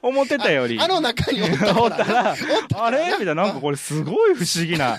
[0.00, 0.80] 思ってたより。
[0.80, 1.74] あの中におったら。
[1.82, 2.34] おったら、
[2.76, 4.98] あれみたいな、なんかこれすごい不思議な。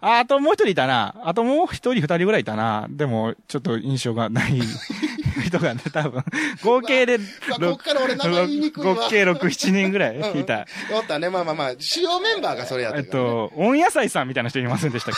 [0.00, 1.14] あ、あともう一人いたな。
[1.24, 2.86] あともう一人二人ぐらいいたな。
[2.90, 4.60] でも、ちょっと印象がない
[5.42, 6.24] 人がね、多分、
[6.62, 7.24] 合計で、こ
[7.72, 8.94] っから俺名前言いにくいわ。
[8.94, 10.66] 合計6、7人ぐらいいた。
[10.92, 11.30] おったね。
[11.30, 15.14] まあまあまあ、主要メンバーがそれやった、ね、えっと、温野菜さんみたいな人いませんでしたっ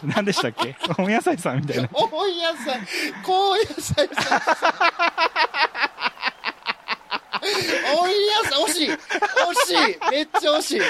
[0.00, 0.06] け？
[0.06, 0.76] 何でしたっけ？
[0.98, 1.88] 温野菜さんみたいな。
[1.92, 2.80] 温野菜、
[3.24, 4.40] 高野菜さん。
[7.98, 8.96] おいやさ、惜しい惜
[9.66, 10.80] しいめっちゃ惜しい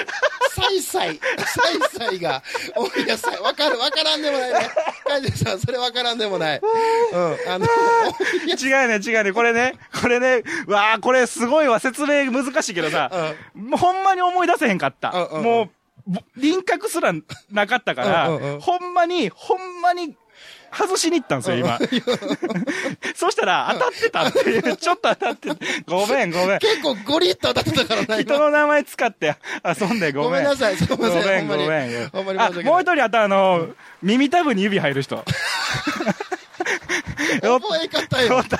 [0.53, 2.43] サイサイ、サイサイが、
[2.75, 4.69] おいやさ、わかる、わからんでもないね。
[5.11, 6.61] カジさん、それわからんでもない。
[6.61, 15.11] うん、あの、違うね、違うね、これね、これね、わあこれすごいわ、説明難しいけどさ、うん、ほんまに思い出せへんかった。
[15.11, 15.69] うんうん、もう、
[16.37, 17.13] 輪郭すら
[17.51, 20.15] なかったから、うんうんうん、ほんまに、ほんまに
[20.71, 21.77] 外しに行ったんですよ、今。
[23.15, 25.49] そしたら、当たってたっていう、ちょっと当たって、
[25.85, 26.59] ごめん、ごめん。
[26.59, 30.31] 結構ゴリッと当たってたからな、人の名前使って遊んでごめん。
[30.31, 32.09] ごめんなさい、ごめん、ごめん。
[32.09, 32.39] ほんまに。
[32.39, 33.69] あ、もう一人あた、あの、
[34.01, 35.23] 耳たぶに指入る人。
[37.41, 38.43] 覚え方よ。
[38.43, 38.57] 覚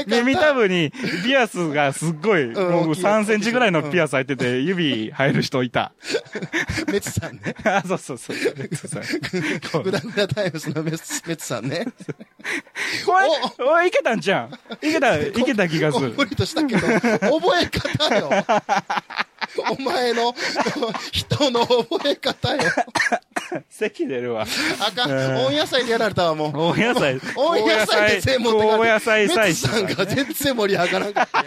[0.00, 0.22] え方。
[0.22, 0.92] 耳たぶに
[1.24, 2.54] ピアスがすっごい、もう
[2.92, 5.92] 3センチぐらいのピアス入ってて、指入る人いた。
[6.90, 7.54] メツさんね。
[7.64, 8.36] あ、そうそうそう。
[8.56, 9.02] メツさん。
[9.82, 11.86] グダグダタイムスのメツ、メツさんね。
[13.06, 14.54] これ、おい、いけたんじゃん。
[14.86, 16.14] いけた、いけた気がする。
[16.16, 18.30] 無理としたけど、覚え方よ。
[19.78, 20.34] お前の
[21.12, 22.62] 人の覚え方よ。
[23.68, 24.46] 席出るわ。
[24.80, 25.10] あかん。
[25.46, 26.58] 温野菜でやられたわ、もう。
[26.58, 27.20] 温野菜。
[27.34, 29.54] 温野菜で全部持ってか温野菜菜。
[29.54, 31.44] さんが全然盛り上がらんかったよ。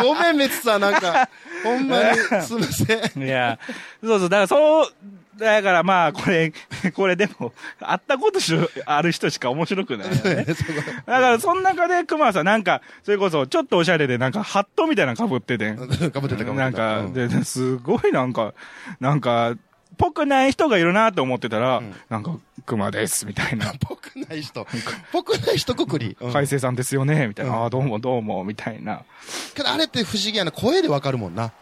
[0.00, 1.28] ごめん、メツさん、なんか、
[1.62, 3.22] ほんまに、すみません。
[3.22, 3.58] いや、
[4.02, 4.92] そうそう、だからそう、
[5.38, 6.52] だからまあ、これ、
[6.94, 10.46] これでも、会ったことしある人しか面白くないよね。
[11.06, 15.74] だから、その中で熊さん、なんか、それこそ、ちょっとおしゃれで、なんか、ハットみたいなの被ってて。
[15.76, 16.52] 被ってた、被ってた。
[16.52, 18.54] なんか、で、すごいなんか、
[19.00, 19.54] なんか、
[19.98, 23.72] ぽくない人がいるなと思ってたら、うん、なんか、熊です、みたいな。
[23.78, 24.66] ぽくない人。
[25.12, 26.16] ぽくない人くくり。
[26.20, 27.56] 海星さんですよね、みたいな。
[27.56, 29.02] ああ、どうもどうも、みたいな。
[29.54, 30.52] けどあれって不思議やな。
[30.52, 31.52] 声でわかるもんな。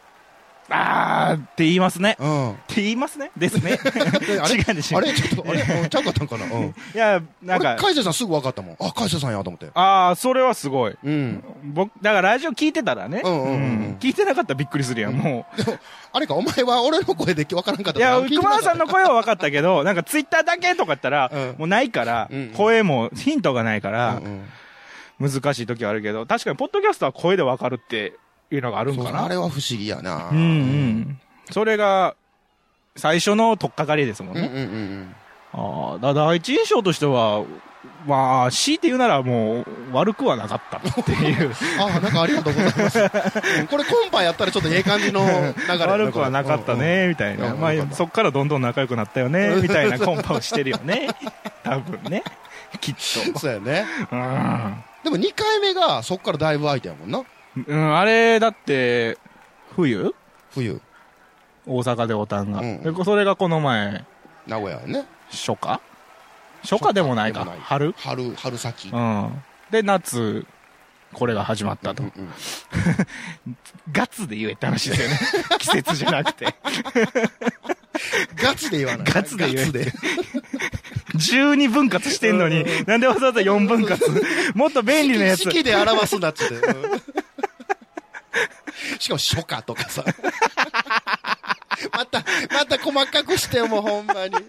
[0.71, 2.17] あーって言いますね。
[2.21, 2.53] うん。
[2.53, 3.31] って言いますね。
[3.37, 3.73] ですね。
[4.51, 4.99] 違うでしょ。
[4.99, 5.13] あれ？
[5.13, 5.89] ちょっと、あれ？
[5.89, 6.45] ちゃうかったんかな？
[6.47, 6.75] うん。
[6.95, 7.77] いや、なんか。
[7.77, 8.77] 海星さんすぐ分かったもん。
[8.81, 9.69] あ、海星さんやと思って。
[9.75, 10.97] ああ、それはすごい。
[11.03, 11.45] うん。
[11.65, 13.23] 僕、だからラジオ聞いてたらね。
[13.25, 13.97] うんうんうん。
[14.01, 15.57] 聞いてなかったらびっくりするやん、もう。
[15.63, 15.79] でも、
[16.13, 24.21] あれか、お前は俺の声で分からんかったいや、熊田さんの声は分かったけど、なんかツイッターだけとか言ったら、もうないから、声もヒントがないから、
[25.21, 28.15] 難しい時はあるけど、確かにポッドキャストは声で分かるって
[28.51, 29.25] いうのがあるんかな？
[29.25, 30.29] あれは不思議やな。
[30.31, 31.21] うんうん。
[31.51, 32.15] それが、
[32.97, 34.41] 最初の取っかかりですもんね。
[34.43, 35.15] うんうんうん。
[35.53, 37.45] ああ、だ第一印象としては、
[38.07, 41.53] まあ、強いて言うならもう、悪くはなかったっていう。
[41.81, 43.09] ああ、なんかありがとうございます。
[43.69, 45.25] これコンパやったらちょっとええ感じの
[45.69, 47.55] 流れ悪くはなかったね、みたいな。
[47.55, 51.09] まあ、そっからどんどん仲良くなったよね、みたいなコンパをしてるよね。
[51.63, 52.23] 多分ね。
[52.81, 53.39] きっと。
[53.39, 53.87] そうやね。
[54.11, 54.85] うん。
[55.05, 57.23] でも2回目がそっからだいぶ空いたやもんな。
[57.57, 59.19] うん、あれ、だって、
[59.75, 60.15] 冬？
[60.53, 60.81] 冬。
[61.67, 64.05] 大阪でおたんが、うん、それがこの前。
[64.47, 65.07] 名古屋ね。
[65.31, 65.81] 初夏？
[66.63, 67.45] 初夏でもないか。
[67.45, 67.93] 春？
[67.97, 68.89] 春、春先。
[68.89, 69.43] うん。
[69.71, 70.47] で、夏、
[71.13, 72.03] これが始まったと。
[72.03, 72.29] うんうん、
[73.93, 75.19] ガツで言えって話ですよね。
[75.59, 76.55] 季節じゃなくて。
[78.37, 79.07] ガツで言わない。
[79.07, 79.71] ガツで言え。
[79.71, 79.93] で。
[81.15, 84.01] 12分割してんのに、なんでわざわざ4分割？
[84.55, 85.41] もっと便利なやつ。
[85.41, 86.55] 式で表すなっつって。
[89.01, 90.05] しかも初夏とかさ。
[91.93, 94.37] また、また細かくしてもほんまに。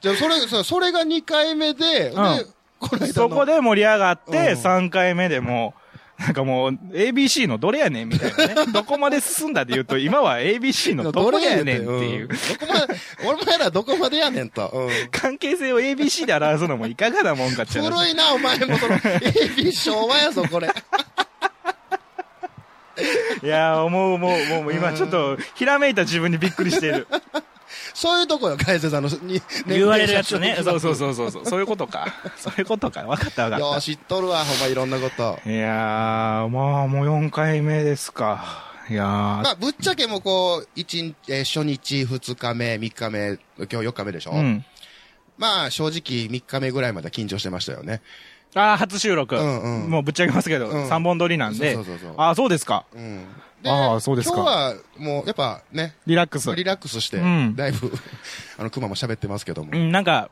[0.00, 2.46] じゃあ、それ、そそれが2回目で、うん、で、
[2.78, 5.74] このそこで盛り上がって、3回目でも、
[6.18, 8.66] なんかもう、ABC のどれやねんみたいなね。
[8.72, 12.28] どこまで進んだで言うと、今は ABC のどこやねんっていう。
[12.28, 12.34] ど
[12.66, 14.68] こまで、お前らどこまでやねんと。
[14.68, 20.68] うん、関係性を ABC で表すのもいかがなもんかっちゃ古いな、お前もその、AB 昭和やぞ、これ。
[23.42, 27.06] いや思う、思う、もう今ちょっと、ひらめいた自分にびっくりしてる。
[27.94, 30.58] そういうとこよ、海瀬さんの、に、 言われるやつね。
[30.62, 31.46] そうそうそうそう。
[31.46, 32.06] そういうことか。
[32.36, 33.02] そういうことか。
[33.02, 33.74] 分かった分かった。
[33.74, 35.38] よ知っとるわ、ほんまいろんなこと。
[35.46, 38.64] いやー、まあ、もう4回目ですか。
[38.90, 44.64] いやまあ、ぶっちゃけもこう、一日、えー、初日、二日目、三日目、今日4日目でしょうん。
[45.38, 48.02] まあ、正直3日目ぐらいまで緊張してましたよね。
[48.54, 49.36] ああ、初収録。
[49.36, 49.90] うんうん。
[49.90, 51.74] もうぶっちゃけますけど、うん、3本撮りなんで。
[51.74, 52.84] そうそうそうああ、そうですか。
[52.94, 53.26] うん。
[53.64, 54.36] ああ、そうですか。
[54.36, 55.94] 今日は、もう、やっぱね。
[56.06, 56.54] リラックス。
[56.54, 57.92] リラックスして、うん、だいぶ、
[58.58, 59.70] あの、熊も喋ってますけども。
[59.72, 60.30] うん、なんか、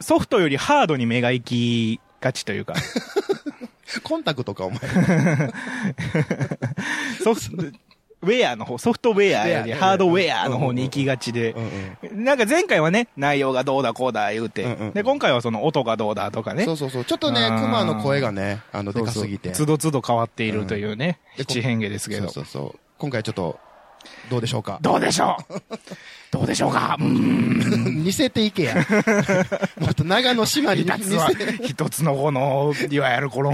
[0.00, 2.74] ソフトよりハードに目が行きがちというか。
[4.02, 4.80] コンタクトか、お前。
[7.22, 7.78] ソフト、
[8.26, 11.54] ウェアの方、ソフトウェアよりハードウェアの方に行きがちで、
[12.12, 16.64] なんか前回はね、内容がどうだこうだ言うて、で、今回はその音がどうだとかね。
[16.64, 17.04] そうそうそう。
[17.04, 19.52] ちょっとね、熊の声がね、あの、でかすぎて。
[19.52, 22.28] つどつど変わっているというね、七変化ですけど。
[22.28, 22.78] そうそうそう。
[22.98, 23.58] 今回ちょっと、
[24.30, 24.78] どうでしょうか？
[24.82, 25.54] どうでしょう？
[26.32, 26.96] どうでしょうか？
[27.00, 28.02] うん。
[28.04, 28.74] 似せていけや。
[29.78, 31.16] もっと長野島に似せ
[31.64, 33.52] 一つのこの、いわゆるこの、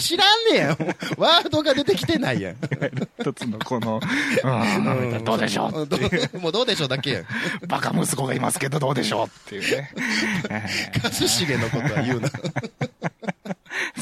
[0.00, 0.76] 知らんねや
[1.18, 2.56] ワードが出てきてないやん。
[3.20, 4.00] 一つのこの、
[4.42, 6.38] うん、どうでしょう？
[6.38, 7.24] もうどうでしょうだけやん。
[7.66, 9.26] バカ息子がいますけどどうでしょう？
[9.26, 9.90] っていうね。
[11.12, 12.30] 一茂のことは言うな。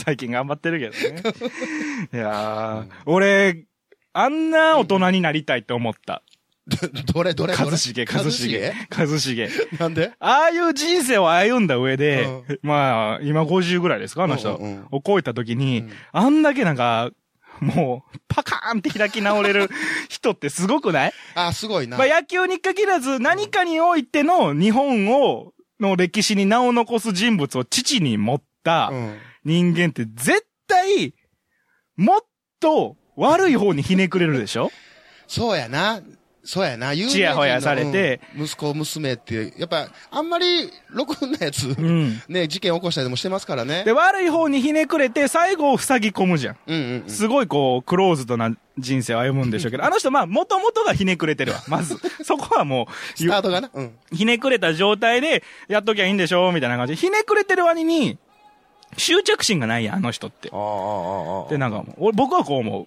[0.05, 1.23] 最近頑張ってるけどね。
[2.15, 3.65] いやー、俺、
[4.19, 6.23] あんな大人になりたいって思った。
[7.13, 8.73] どれどれ一茂、一茂。
[8.91, 9.49] 一茂？
[9.79, 10.11] なんで？
[10.19, 14.57] ああいう人生を歩んだ上で、うん、まあ、今50ぐらいですかあの人。
[14.57, 17.11] うんうん、を超えた時に、うん、あんだけなんか、
[17.61, 19.69] もう、パカーンって開き直れる
[20.09, 21.13] 人ってすごくない？
[21.35, 21.99] あ、すごいな。
[21.99, 28.91] まあ野球に限らず何かにおいての日本を、の歴史に名を残す人物を父に持った
[29.45, 31.15] 人間って絶対、
[31.97, 32.21] もっ
[32.61, 34.71] と悪い方にひねくれるでしょ？
[35.27, 36.01] そうやな。
[36.49, 36.93] そうやな。
[36.93, 43.83] 有名チヤホヤされて、うん、息子、娘って、やっぱ、あんまり、ろくなやつ、うん、ね、事件起こしたりもしてますからね。
[43.83, 46.57] で、悪い方にひねくれて、最後を塞ぎ込むじゃん。
[46.69, 51.65] うんうんうん、すごいこう、クローズドな人生を歩むんでしょうけど、 あの人、まあ、もともとがひねくれてるわ。
[51.67, 51.97] まず。
[52.23, 53.71] そこはもう、スタートがな。
[53.75, 53.99] うん。
[54.13, 58.19] ひねくれた状態で、やっときゃいいんでしょみたいな感じで、ひねくれてる割に、
[58.97, 60.49] 執着心がないやん、あの人って。
[60.53, 61.51] ああ、ああ、ああ。
[61.51, 62.87] で、なんか、僕はこう思う。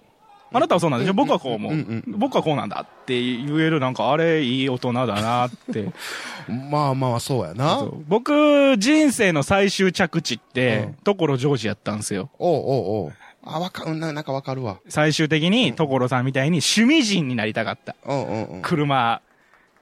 [0.52, 2.02] あなたはそうなんでしょ僕はこう思う。
[2.06, 5.90] 僕はこうなんだって言える、なんか、あれ、いい大人だなって。
[6.70, 7.86] まあまあ、そうやな。
[8.08, 12.30] 僕、人生の最終着地って、所ジョージやったんですよ。
[12.38, 13.12] おうおうおう。
[13.44, 14.80] あ、わかる、ななんかわかるわ。
[14.88, 17.96] 最終的に、所さんみたいに趣味人になりたかった。
[18.04, 19.22] うんうんうん、車、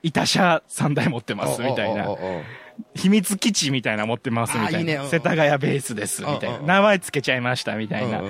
[0.03, 2.09] 板車3台持ってます、みたいな。
[2.95, 4.79] 秘密基地みたいな持ってます、みたいな。
[4.81, 6.59] いいね、世田谷ベースです、みたいな。
[6.61, 8.23] 名前つけちゃいました、みたいな。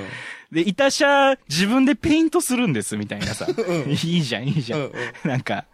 [0.51, 3.47] で、板車自分でペイントするんです、みたいなさ。
[3.87, 4.91] いいじゃん、いいじゃん。
[5.25, 5.67] なんか、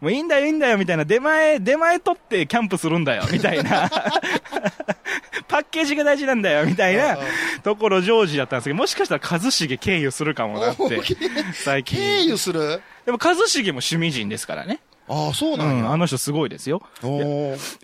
[0.00, 1.04] もういいんだよ、いいんだよ、みたいな。
[1.04, 3.88] 出前、出前取ってキャンプするんだよ、みたいな。
[5.48, 7.16] パッケージが大事なんだよ、みたいな
[7.62, 11.00] ところジョージだったんですけど、もしかしたら一茂経由するかもなって。
[11.54, 11.98] 最近。
[11.98, 12.82] 経由する？
[13.04, 14.80] でも一茂も趣味人ですからね。
[15.08, 16.82] ああ、そうなんうん、あの人すごいですよ。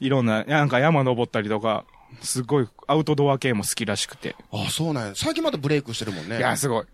[0.01, 1.85] いろんな、なんか山登ったりとか、
[2.21, 4.37] すごいアウトドア系も好きらしくて。
[4.53, 5.13] ああ、そうなんや。
[5.15, 6.39] 最近またブレイクしてるもんね。
[6.39, 6.85] いや、すごい。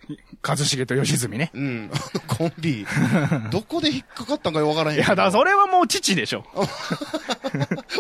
[0.42, 1.50] 一茂と吉住ね。
[1.54, 1.90] うん。
[1.92, 2.87] あ のコンビ。
[3.50, 4.98] どこで引っかかったんかわからへん。
[4.98, 6.44] いや、だそれはもう父でしょ。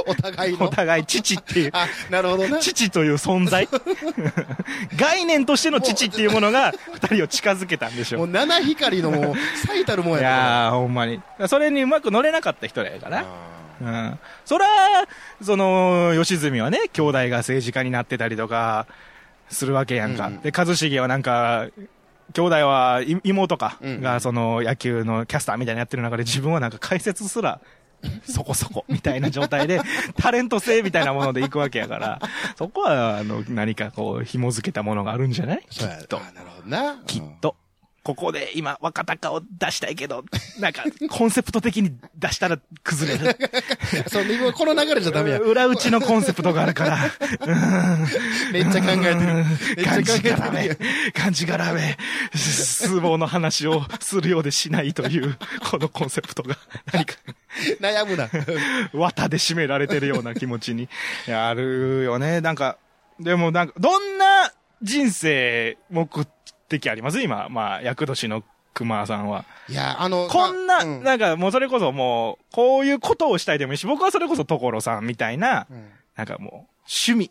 [0.06, 0.66] お互いの。
[0.66, 1.70] お互い父っていう。
[1.72, 2.58] あ、なるほどね。
[2.60, 3.68] 父という存在。
[4.96, 8.18] 概念としての父っていうものが二人を近づけたんでしょ。
[8.18, 9.34] もう七光のもう
[9.66, 11.20] 最たるもんやいやー、ほんまに。
[11.48, 13.57] それにうまく乗れなかった人やから。
[13.80, 14.18] うん。
[14.44, 14.66] そら、
[15.42, 18.86] その、吉住はね、兄弟が政治家になってたりとか、
[19.48, 20.26] するわけやんか。
[20.26, 21.68] うん、で、一茂はなんか、
[22.34, 27.60] 兄弟は、妹か、が、その、野球のキャスターみたいなやってる中で、自分はなんか解説すら、
[28.22, 29.80] そこそこ、みたいな状態で、
[30.20, 32.20] タレント性みたいなもので行くわけやから、
[32.56, 35.62] そこは、あの、何かこう、紐付けたものがあるんじゃない？
[35.70, 36.18] きっと。
[36.18, 37.02] なるほどな。
[37.06, 37.56] きっと。
[38.08, 40.24] ここで今、若鷹を出したいけど、
[40.58, 43.38] なんか、コンセプト的に出したら崩れる。
[44.08, 45.38] そう、今この流れじゃダメや。
[45.44, 46.96] 裏打ちのコンセプトがあるから。
[48.50, 49.44] めっちゃ考えてる。
[49.76, 50.78] めっちゃ考えてる。
[51.12, 51.98] 感じがらめ。
[52.34, 56.56] 相撲の話をするようでしないという、このコンセプトが、
[56.90, 57.14] 何か。
[57.78, 58.30] 悩むな。
[58.94, 60.88] 綿で締められてるような気持ちに、
[61.28, 62.40] あるよね。
[62.40, 62.78] なんか、
[63.20, 66.08] でもなんか、どんな人生目
[66.68, 67.20] 的あります？
[67.20, 68.42] 今、まあ、役年の
[68.74, 69.44] 熊さんは。
[69.68, 76.52] いや、あの、こんな、うん、なんかもうそれこそもう、こういうことをしたいでもいいし、僕はそれこそ所さんみたいな、うん、なんかもう、
[77.06, 77.30] 趣味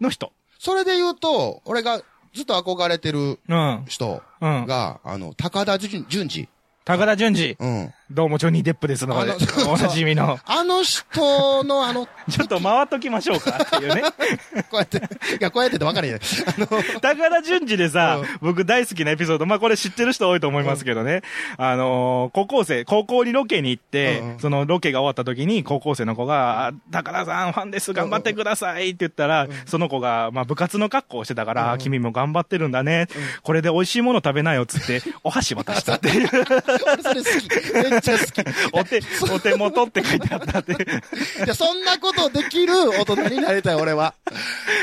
[0.00, 0.32] の人。
[0.58, 2.00] それで言うと、俺が
[2.34, 3.38] ずっと憧れてる
[3.86, 6.48] 人が、うん、あの、高田純次。
[6.84, 7.56] 高田純次。
[7.58, 7.94] うん。
[8.10, 9.32] どうも、ジョニー・デップですので、
[9.66, 10.38] おなじみの。
[10.44, 14.02] あの人のあの、 ちょっと回っときましょうかっていうね。
[14.70, 15.00] こうやって、い
[15.40, 16.18] や、こうやってって分かるよ。
[16.46, 16.66] あの、
[17.00, 21.22] 高田純次でさ、僕大好きなエピソード、まあこれ知ってる人多いと思いますけどね。
[21.56, 33.06] あの高校生、高校にロケに行って、そのロケが終わった時に、高校生の子が、高田さんファンです、頑張ってくださいって言ったら、その子が、まあ部活の格好をしてたから、君も頑張ってるんだね。
[33.42, 36.28] これで美味しいもの食べなよっつって、お箸渡したっていう。
[36.28, 37.93] それ好き。
[38.00, 38.32] ちゃ好き。
[38.72, 39.00] お手、
[39.32, 40.72] お手元って書いてあったって。
[40.72, 40.76] い
[41.46, 44.14] や、そんなことできる大人になりたい、俺は。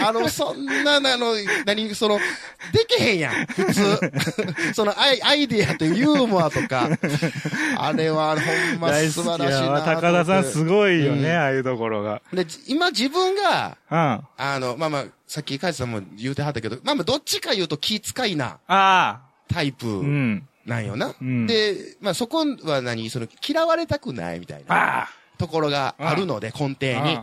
[0.05, 1.33] あの、そんな、あの、
[1.65, 2.19] 何、その、
[2.73, 4.11] できへんやん、普通。
[4.73, 6.89] そのアイ、アイディアというユーモアとか。
[7.77, 12.21] あれは、ほんま素晴らしいな高田さんすごいよね、うん、ああいうところが。
[12.33, 18.59] で、今自分が、うん、あの、まあまあ、さっき、カイさんも言うてはったけど、まあまあ、どっちか言うと気遣いな。
[18.67, 19.31] ああ。
[19.47, 19.87] タイプ。
[19.87, 20.47] うん。
[20.65, 21.13] なんよな。
[21.19, 27.17] うん、で、まあそこは何、その嫌われたくないみたいなところがあるので、根底に。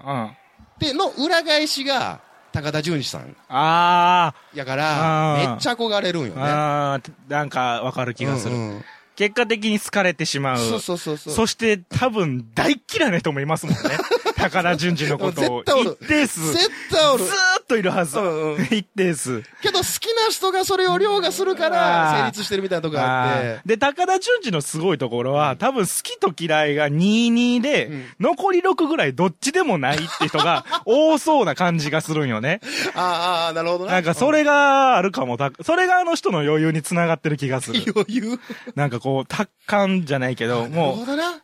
[0.79, 2.21] で、の裏返しが、
[2.53, 3.37] 高田純次さん。
[3.49, 4.35] ああ。
[4.55, 6.43] やから、めっちゃ憧れるんよね。
[6.43, 8.55] ああ、なんかわかる気がする。
[8.55, 8.85] うんうん
[9.19, 10.59] 結果的に好かれてしまう。
[10.59, 11.35] そうそうそうそう。
[11.35, 13.81] そして多分大嫌いな人もいますもんね。
[14.39, 15.65] 高田純次のことを。
[15.65, 16.53] 一定数。
[16.53, 17.25] 絶対おる。
[17.25, 18.19] ずーっといるはず。
[18.19, 19.43] うんうん、一定数。
[19.63, 23.61] けど好きな人がそれを凌駕するから成立してるみたいなとこがあって。
[23.67, 32.61] で、高田純次のすごいところは、多分好きと嫌いが22で、うん、残り6ぐらいどっちでもないって人が 多そうな感じがするんよね。
[32.95, 33.93] ああ、なるほどな。
[33.93, 35.39] なんかそれがあるかも。
[35.63, 37.83] それがあの人の余裕につながってる気がする。
[37.95, 38.41] 余裕？
[38.75, 40.99] なんかこう、達観じゃないけど、も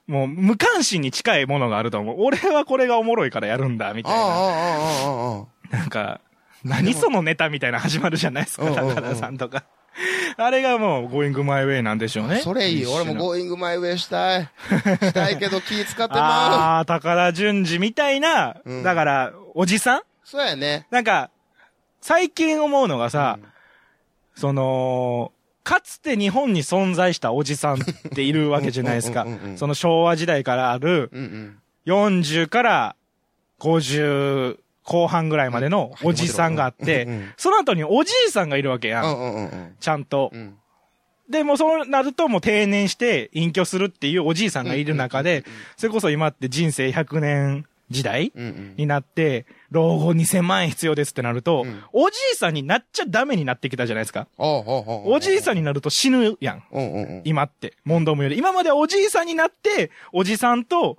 [0.08, 2.16] う、もう無関心に近いものがあると思う。
[2.20, 5.46] 俺はこれがおもろいからやるんだ、みたいな。
[5.70, 6.20] なんか、
[6.64, 9.64] 何そのネタみたいな始まるじゃないですか、高田さんとか。
[10.36, 12.40] あれがもう、ゴーイングマイウェイなんでしょうね。
[12.40, 12.86] それいい。
[12.86, 14.42] 俺もゴーイングマイウェイしたい。
[14.42, 16.22] したいけど気使ってまう。
[16.22, 20.02] ああ、高田純次みたいな、うん、だから、おじさん？
[20.24, 20.88] そうやね。
[20.90, 21.30] なんか、
[22.00, 23.48] 最近思うのがさ、うん、
[24.34, 25.30] その、
[25.62, 27.84] かつて日本に存在したおじさんっ
[28.14, 29.26] ているわけじゃないですか。
[29.56, 31.10] その昭和時代からある、
[31.86, 32.96] 40から
[33.60, 39.74] 50後半ぐらいまでのおじさんがあって、その後におじいさんがいるわけやん。
[39.80, 40.32] ちゃんと。
[41.28, 45.44] で、もそうなるともう定年して隠居するっていうおじいさんがいる中で、
[45.76, 48.32] それこそ今って人生100年時代、
[48.76, 54.26] になって、老後2000万円必要ですってなると、うん、おじいさんになっちゃダメになってきたじゃないですか。
[54.38, 57.22] おじいさんになると死ぬやん。
[57.24, 57.76] 今って。
[57.84, 58.36] 問答無用で。
[58.36, 60.98] 今までおじいさんになって、おじさんと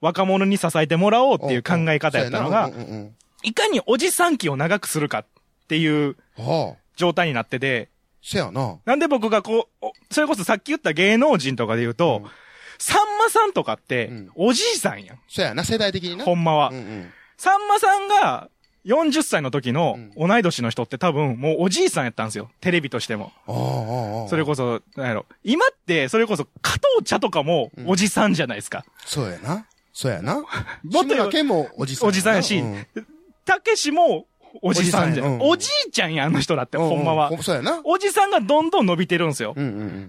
[0.00, 2.70] 若者に支えてもらおうっていう考え方やったのが、
[3.42, 5.26] いかにおじさん期を長くするかっ
[5.68, 6.16] ていう
[6.96, 7.88] 状態になってて、
[8.22, 8.78] せやな。
[8.84, 12.30] なんで僕がこう、それこそさっき言った芸能人とかで言うと、うん、
[12.78, 15.20] さんまさんとかって、おじいさんやん。
[15.28, 16.24] そやな、世代的にな。
[16.24, 16.68] ほんまは。
[16.68, 18.50] うんうん、さんまさんが、
[18.86, 22.50] 40歳の時の同い年の人って多分もうおじいさんやったんですよ。
[22.60, 23.32] テレビとしても。
[24.30, 25.26] それこそ、なんやろ。
[25.44, 28.84] 今って、それこそ加藤茶とかもおじさんじゃないですか。
[29.04, 29.66] そうやな。
[29.92, 30.36] そうやな。
[30.82, 32.08] もっと言もおじさん。
[32.08, 32.62] おじさんやし、
[33.50, 34.26] たけしも
[34.62, 35.38] おじさんじゃん。
[35.40, 37.30] おじいちゃんや、あの人だって、ほんまは。
[37.42, 37.80] そうやな。
[37.84, 39.54] おじさんがどんどん伸びてるんですよ。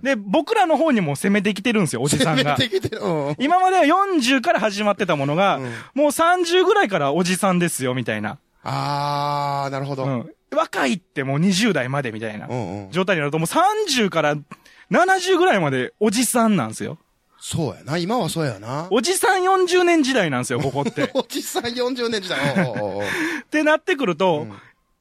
[0.02, 2.56] で、僕らの方にも攻めてきてるんですよ、 おじさんが。
[2.56, 3.02] 攻めてきてる。
[3.40, 5.60] 今までは40から始まってたものが、
[5.94, 8.40] もう30ぐらいからおじさんですよ、みたいな。
[8.64, 10.26] あー、なるほど。
[10.54, 12.48] 若いってもう20代までみたいな
[12.92, 14.36] 状態になると、もう30から
[14.92, 16.98] 70ぐらいまでおじさんなんですよ。
[17.44, 17.98] そうやな。
[17.98, 18.88] 今はそうやな。
[18.92, 21.10] おじさん40年時代なんですよ、 ここって。
[21.16, 22.40] おじさん40年時代。
[22.40, 24.50] ってなってくると、うん、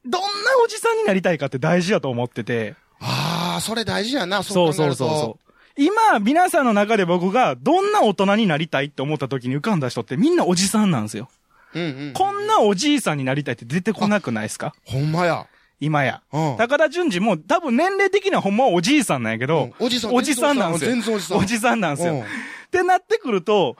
[0.09, 0.27] どんな
[0.65, 2.75] おじさんになりたいかって大事だと思ってて。
[2.99, 5.51] ああ、それ大事やな、そうそうそうそう。
[5.77, 11.29] 今、皆さんの中で僕がどんな大人になりたいって思った時に浮かんだ人ってみんなおじさんなんですよ。
[11.73, 14.73] うんうん、うん、こんなおじいさんになりたいって出てこなくないですか？
[14.85, 15.45] ほんまや。
[15.81, 16.21] 今や。
[16.31, 20.91] うん、高田純次も多分年齢的にはほんまおじいさんなんやけど、うん、おじさん、おじさんなんですよ。
[20.91, 21.37] 全然おじさん。
[21.39, 22.23] おじさんなんですよ。
[22.67, 23.75] ってなってくると、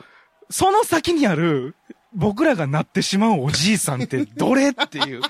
[0.49, 1.76] その先にある、
[2.14, 5.22] 僕らがなってしまうおじいさんってどれっていう、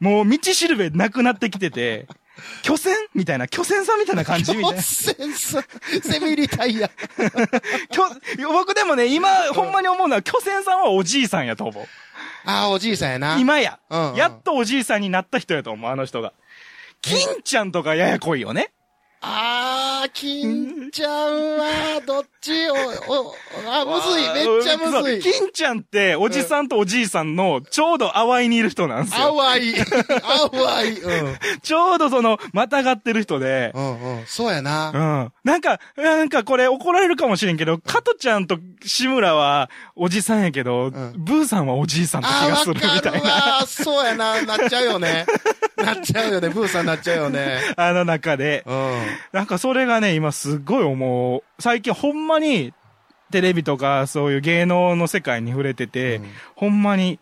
[0.00, 2.08] もう道しるべなくなってきてて、
[2.62, 4.76] 巨船みたいな、巨船さんみたいな感じみたいな。
[4.78, 5.62] 巨船さん、
[6.02, 6.90] セミリタイヤ。
[8.52, 11.86] 僕でもね、今、ほんまに思うのは、巨船さんはおじいさんやと思う。
[12.44, 13.38] ああ、おじいさんやな。
[13.38, 14.16] 今や、うんうん。
[14.16, 16.32] やっとおじいさんになった人やと思う、あの人が。
[17.00, 18.73] 金ちゃんとかややこいよね。
[19.26, 23.34] あー、金ちゃんは、どっち お、お、
[23.66, 25.20] あ、むずい、めっちゃむずい。
[25.20, 29.34] 金ちゃんって、おじさんとおじいさんの、ちょうど淡いにいる人なんですよ。
[29.34, 29.74] 淡い。
[29.74, 31.00] 淡い。
[31.00, 31.38] うん。
[31.62, 33.72] ちょうどその、またがってる人で。
[33.74, 34.26] うんうん。
[34.26, 34.90] そうやな。
[34.90, 35.32] うん。
[35.42, 43.58] なんか、なんかこれ怒られるかもしれんけど、加トちゃんと志村は、おじさんやけど、うん、ブーさんはおじいさんって気がするみたいな。
[43.60, 45.24] あそうやな、なっちゃうよね。
[45.76, 47.60] なっちゃうよね、ブーさんなっちゃうよね。
[47.76, 48.62] あの中で。
[48.66, 49.02] うん。
[49.32, 51.62] なんかそれがね、今すっごい思う。
[51.62, 52.72] 最近ほんまに、
[53.30, 57.18] テレビとかそういう芸能の世界に触れてて、うん、ほんまに、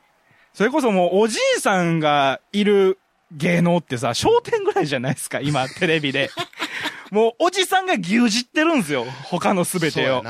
[0.53, 2.99] それこそもうおじいさんがいる
[3.33, 6.31] 芸能ってさ、焦点ぐらいじゃないですか、今、テレビで。
[7.11, 10.23] もうおじさんが牛耳ってるんですよ、他のすべてを。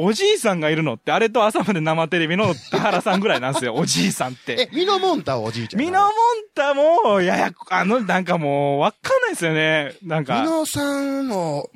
[0.00, 4.68] おじいさんがいるのって、あれと朝まで生テレビの田原さんぐらいなんですよ、 おじいさんって。
[4.72, 6.10] え、ミノモンタおじいちゃんミノモン
[6.54, 9.96] タも、やや、あの、なんかもう、わかんないですよね。
[10.04, 10.40] なんか。
[10.40, 11.68] ミノさんも、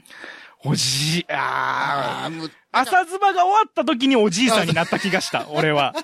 [0.64, 2.30] おじい、あ
[2.70, 5.92] あ、朝ズバが終わった時におじいさんになった気がした、 俺は。
[5.92, 5.96] あ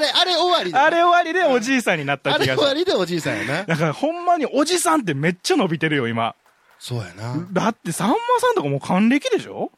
[0.00, 2.52] れ、あれ終わりあれ終わりでおじいさんになった気がした。
[2.52, 3.64] あれ終わりでおじいさんやな。
[3.64, 6.36] だからほんまにおじさんってめっちゃ伸びてるよ、今。
[6.84, 7.48] そうやな。
[7.50, 9.72] だってさんまさんとかもう還暦でしょ？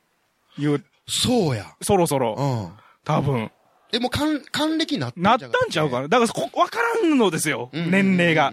[0.59, 0.85] 言う。
[1.07, 1.77] そうや。
[1.81, 2.35] そろそろ。
[2.37, 2.73] うん。
[3.05, 3.53] 多分。
[3.93, 6.09] え、もう還、還暦なったんなったんちゃうかな？
[6.09, 7.71] だからこ、わからんのですよ。
[7.73, 8.53] 年齢が。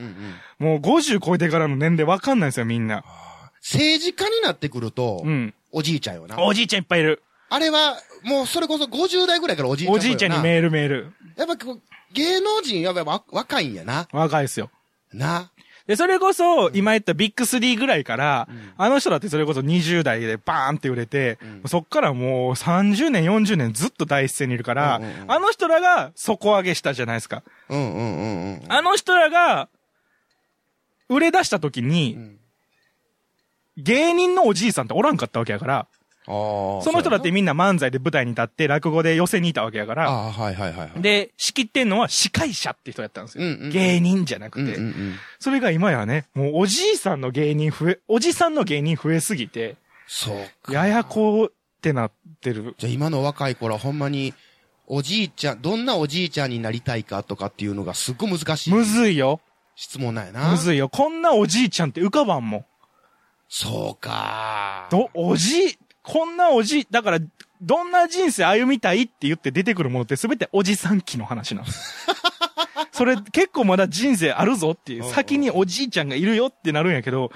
[0.60, 3.04] もう50超えてからの年齢わかんないですよ、みんな。
[3.64, 5.56] 政治家になってくると、うん。
[5.72, 6.40] おじいちゃんよな。
[6.40, 7.24] おじいちゃんいっぱいいる。
[7.50, 11.12] あれは、もうそれこそ50代ぐらいからおじいちゃんおじいちゃんにメールメール。
[11.38, 11.56] やっぱ
[12.12, 14.08] 芸能人やっぱ若いんやな。
[14.12, 14.70] 若いですよ。
[15.12, 15.50] な。
[15.88, 27.44] で、それこそ、今言ったビッグ3ぐらいから、うん、あの人だってそれこそ20代でバーンって売れて、うん、そっからもう30年、40年ずっと第一線にいるから、うんうんうん、あの人らが底上げしたじゃないですか。
[27.68, 29.68] うんうんうんうん、あの人らが、
[31.10, 32.38] 売れ出した時に、
[33.76, 35.88] 芸人のおじいさんっておらんかったわけやから、
[36.26, 40.10] その人だってみんな漫才で舞台に立って落語で寄せにいたわけやから。
[40.10, 43.46] あはいはいはい、で、仕切ってんのは司会者って人やったんですよ。
[43.46, 45.16] うんうん、芸人じゃなくて、うんうんうん。
[45.40, 49.76] それが今やね、もうおじいさんの芸人増え、おじさんの芸人増えすぎて、
[50.08, 51.52] そうややこっ
[51.82, 52.12] てなっ
[52.42, 52.76] てる。
[52.78, 54.34] じゃあ今の若い頃はほんまに、
[54.88, 58.74] おじいちゃん、どんなおじいちゃんになりたいかとかっていうのがすっごい難しい。
[58.74, 59.42] むずいよ。
[59.76, 60.52] 質問なんやな。
[60.52, 60.90] むずいよ。
[60.90, 62.66] こんなおじいちゃんって浮かばんもん。
[63.50, 64.88] そうか。
[64.92, 67.20] ど、おじい、こんなおじ、だから、
[67.62, 72.08] どんな人生歩みたいって言って出てくるものって全ておじさん期の話なんです。
[72.92, 77.32] それ結構まだ人生あるぞっていう、先におじいちゃんがいるよってなるんやけど、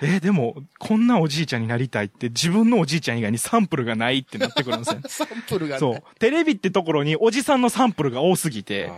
[0.00, 5.00] えー、でも、こんなおじいちゃんになりたいって自分のおじいちゃん以外にサンプルがないってなってくるんですよ。
[5.08, 6.18] サンプルがそう。
[6.18, 8.92] テレビってところにおじさんのサンプルが多すぎて、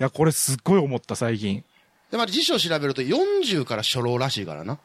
[0.00, 1.64] いや、これすっごい思った最近。
[2.10, 4.78] で、まあ辞書調べると40から初老らしいからな。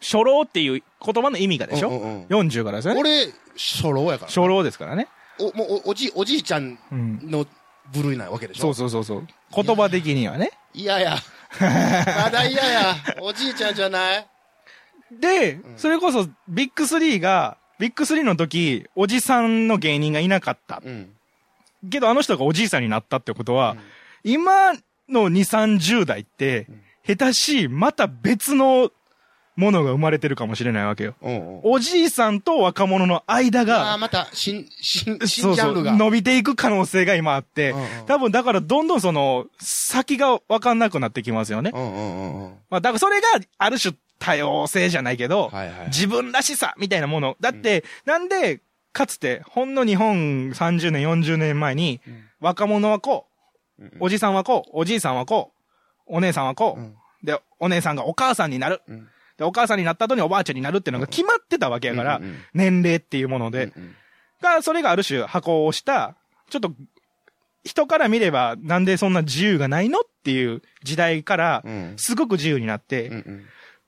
[0.00, 3.00] 初老っていう言葉の意味がでしょ、うんうんうん、?40 からですよね。
[3.00, 3.26] 俺、
[3.56, 4.28] 初老やから。
[4.28, 5.08] 初老ですからね。
[5.38, 7.46] お、もうお、おじ、おじいちゃんの
[7.92, 9.26] 部類なわけでしょ、そうそうそうそう。
[9.54, 10.52] 言葉的にはね。
[10.72, 11.16] いやいや。
[11.60, 12.94] まだ嫌や。
[13.20, 14.26] おじいちゃんじゃない？
[15.10, 20.80] で、うん、それこそビッグ3が、ビッグ3の時、おじさんの芸人がいなかった。
[20.84, 21.10] うん、
[21.90, 23.76] けどあの人がおじいさんになったってことは、
[24.24, 24.72] うん、今
[25.08, 26.68] の2、30代って、
[27.04, 28.92] 下手しい、また別の
[29.56, 31.14] ものが生まれてるかもしれないわけよ。
[31.62, 35.92] おじいさんと若者の間が、あまた、新、新、新ジャンルが。
[35.92, 37.74] 伸びていく可能性が今あって、
[38.06, 41.72] 多分だからどんどんその、先がわかんなくなってきますよね。
[42.70, 43.26] まあだからそれが、
[43.58, 45.50] ある種多様性じゃないけど、
[45.88, 47.36] 自分らしさみたいなもの。
[47.40, 48.60] だって、なんで、
[48.92, 52.00] かつて、ほんの日本30年、40年前に、
[52.40, 53.26] 若者はこ
[53.78, 55.52] う、おじさんはこう、おじいさんはこ
[56.06, 56.78] う、お姉さんはこ
[57.22, 58.82] う、で、お姉さんがお母さんになる。
[59.40, 62.20] で、お母さんになった後におばあちゃんになるっていうのが決まってたわけやから、
[62.52, 63.72] 年齢っていうもので。
[64.42, 66.14] が、それがある種箱をした、
[66.50, 66.72] ちょっと、
[67.64, 71.64] 人から見ればなんでそんな自由がないのっていう時代から、
[71.96, 73.10] すごく自由になって、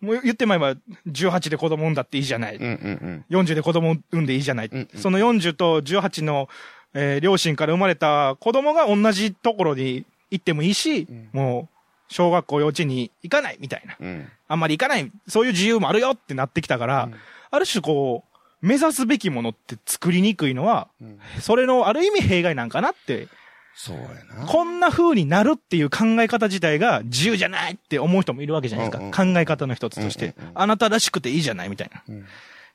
[0.00, 0.74] もう言ってまえば、
[1.06, 2.58] 18で子供産んだっていいじゃない。
[2.58, 4.70] 40で子供産んでいいじゃない。
[4.96, 6.48] その40と18の、
[6.94, 11.71] えー、両親から生まれた子供が同じところに行ってもいいし、もう、
[12.12, 17.14] 小学校幼稚園に行かないみたいな、うん、あんまり行かない、そういう自由もあるよってなってきたから、うん、
[17.50, 18.24] ある種こ
[18.62, 23.28] う、目指すべきものって作りにくいのは、うん、それのある意味弊害なんかなって。
[23.74, 24.02] そうや
[24.38, 24.46] な。
[24.46, 28.98] こんな風になるっていう考え方自体が自由じゃないって思う人もいるわけじゃないですか。
[28.98, 30.52] うんうん、考え方の一つとして、うんうんうん。
[30.54, 32.02] あなたらしくていいじゃないみたいな。
[32.06, 32.24] うん、い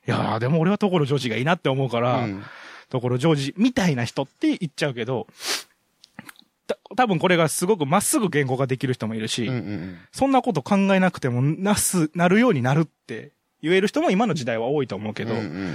[0.06, 2.26] やー、でも俺は所ジョージがいいなって思うから、
[2.90, 5.28] 所ジョージみたいな人って言っちゃうけど、
[6.96, 15.74] 多分これがすごくまっすぐ言語ができる人もいるし、うんうんうん、そんなこと考えなくてもなす、なるようになるって言える人も今の時代は多いと思うけど、うんうんうん、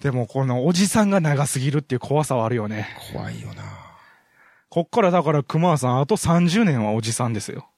[0.00, 2.88] でもこのおじさんが長すぎるっていう怖さはあるよね。
[3.12, 3.62] 怖いよな。
[4.68, 7.68] こっからだから熊さんあと30年はおじさんですよ。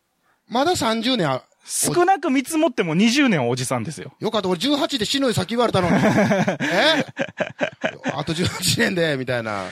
[0.48, 4.14] まだ30年は、少なく見積もっても20年はおじさんですよ。
[4.18, 5.96] よかった、俺18で死ぬよ先言われたのに。
[6.00, 7.04] え？
[8.14, 9.66] あと18年で、みたいな。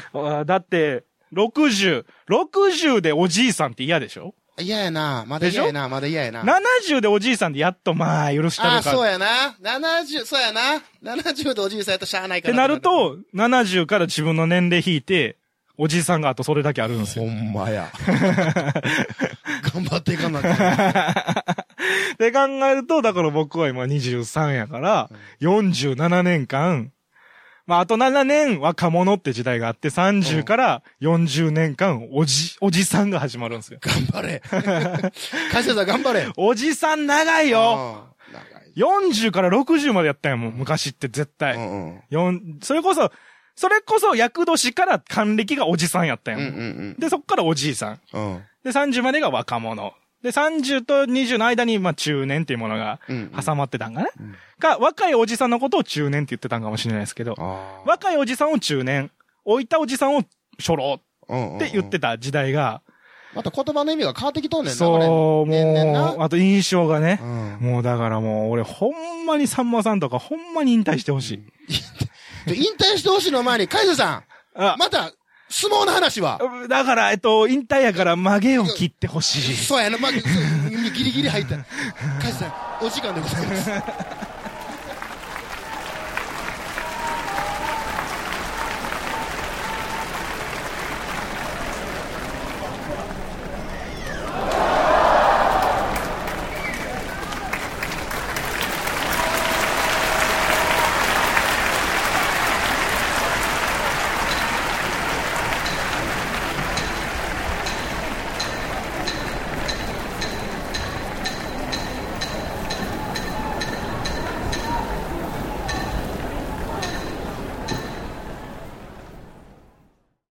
[0.45, 4.35] だって、60、60でおじいさんって嫌でしょ？
[4.59, 5.25] 嫌やな。
[5.27, 5.87] まだ嫌やな。
[5.89, 6.43] まだ嫌やな。
[6.43, 8.91] 70でおじいさんでやっとまあ許したのか。
[8.91, 9.27] あ、そうやな。
[9.63, 10.83] 70、そうやな。
[11.03, 12.53] 70でおじいさんやとしゃあないから。
[12.53, 15.37] ってなると、70から自分の年齢引いて、
[15.77, 17.27] おじいさんがあとそれだけあるんですよ。
[17.27, 17.93] ほんまや。
[19.75, 21.55] 頑張っていかなきゃ。
[22.19, 25.11] で考えると、だから僕は今23やから、
[25.43, 26.93] 47年間、
[27.67, 33.81] まあ、あと7年若者って時代があって、30から40年間、おじ、おじさんが始まるんですよ。
[33.83, 34.41] 頑張れ。
[35.51, 36.29] 会社さん頑張れ。
[36.37, 38.07] おじさん長いよ。
[38.77, 41.57] 40から60までやったんやもん、昔って絶対。
[41.57, 43.11] うんうん、それこそ、
[43.57, 46.55] それこそ役年から還暦がおじさんやったんやもん。
[46.55, 48.01] うんうんうん、で、そっからおじいさん。
[48.13, 49.95] うん、で、30までが若者。
[50.23, 53.01] で、30と20の間に、まあ、中年っていうものが
[53.41, 54.27] 挟まってたんかな、うん。
[54.27, 57.35] うん、か、若いおじさんのことを中年って言ってたんかもしれないですけど、
[57.85, 59.11] 若いおじさんを中年、
[59.45, 60.23] 置いたおじさんを
[60.59, 62.83] 初老って言ってた時代が、
[63.35, 71.43] また言葉の意味が変わってきとんねんな、そう、もう、あと印象がね、うん、もうだからもう、俺ほんまにさんまさんとかほんまに引退してほし
[72.47, 72.55] い。
[72.55, 74.23] 引退してほしいの前に、海津さ
[74.57, 75.13] ん、また、
[75.49, 79.57] 相撲の話はだから、えっと、引退やから曲げを切ってほしい。
[79.57, 80.21] そうやな、ま、ギ
[81.05, 81.57] リギリ入った。
[82.21, 82.47] カジさ
[82.81, 84.26] ん、お時間でございます。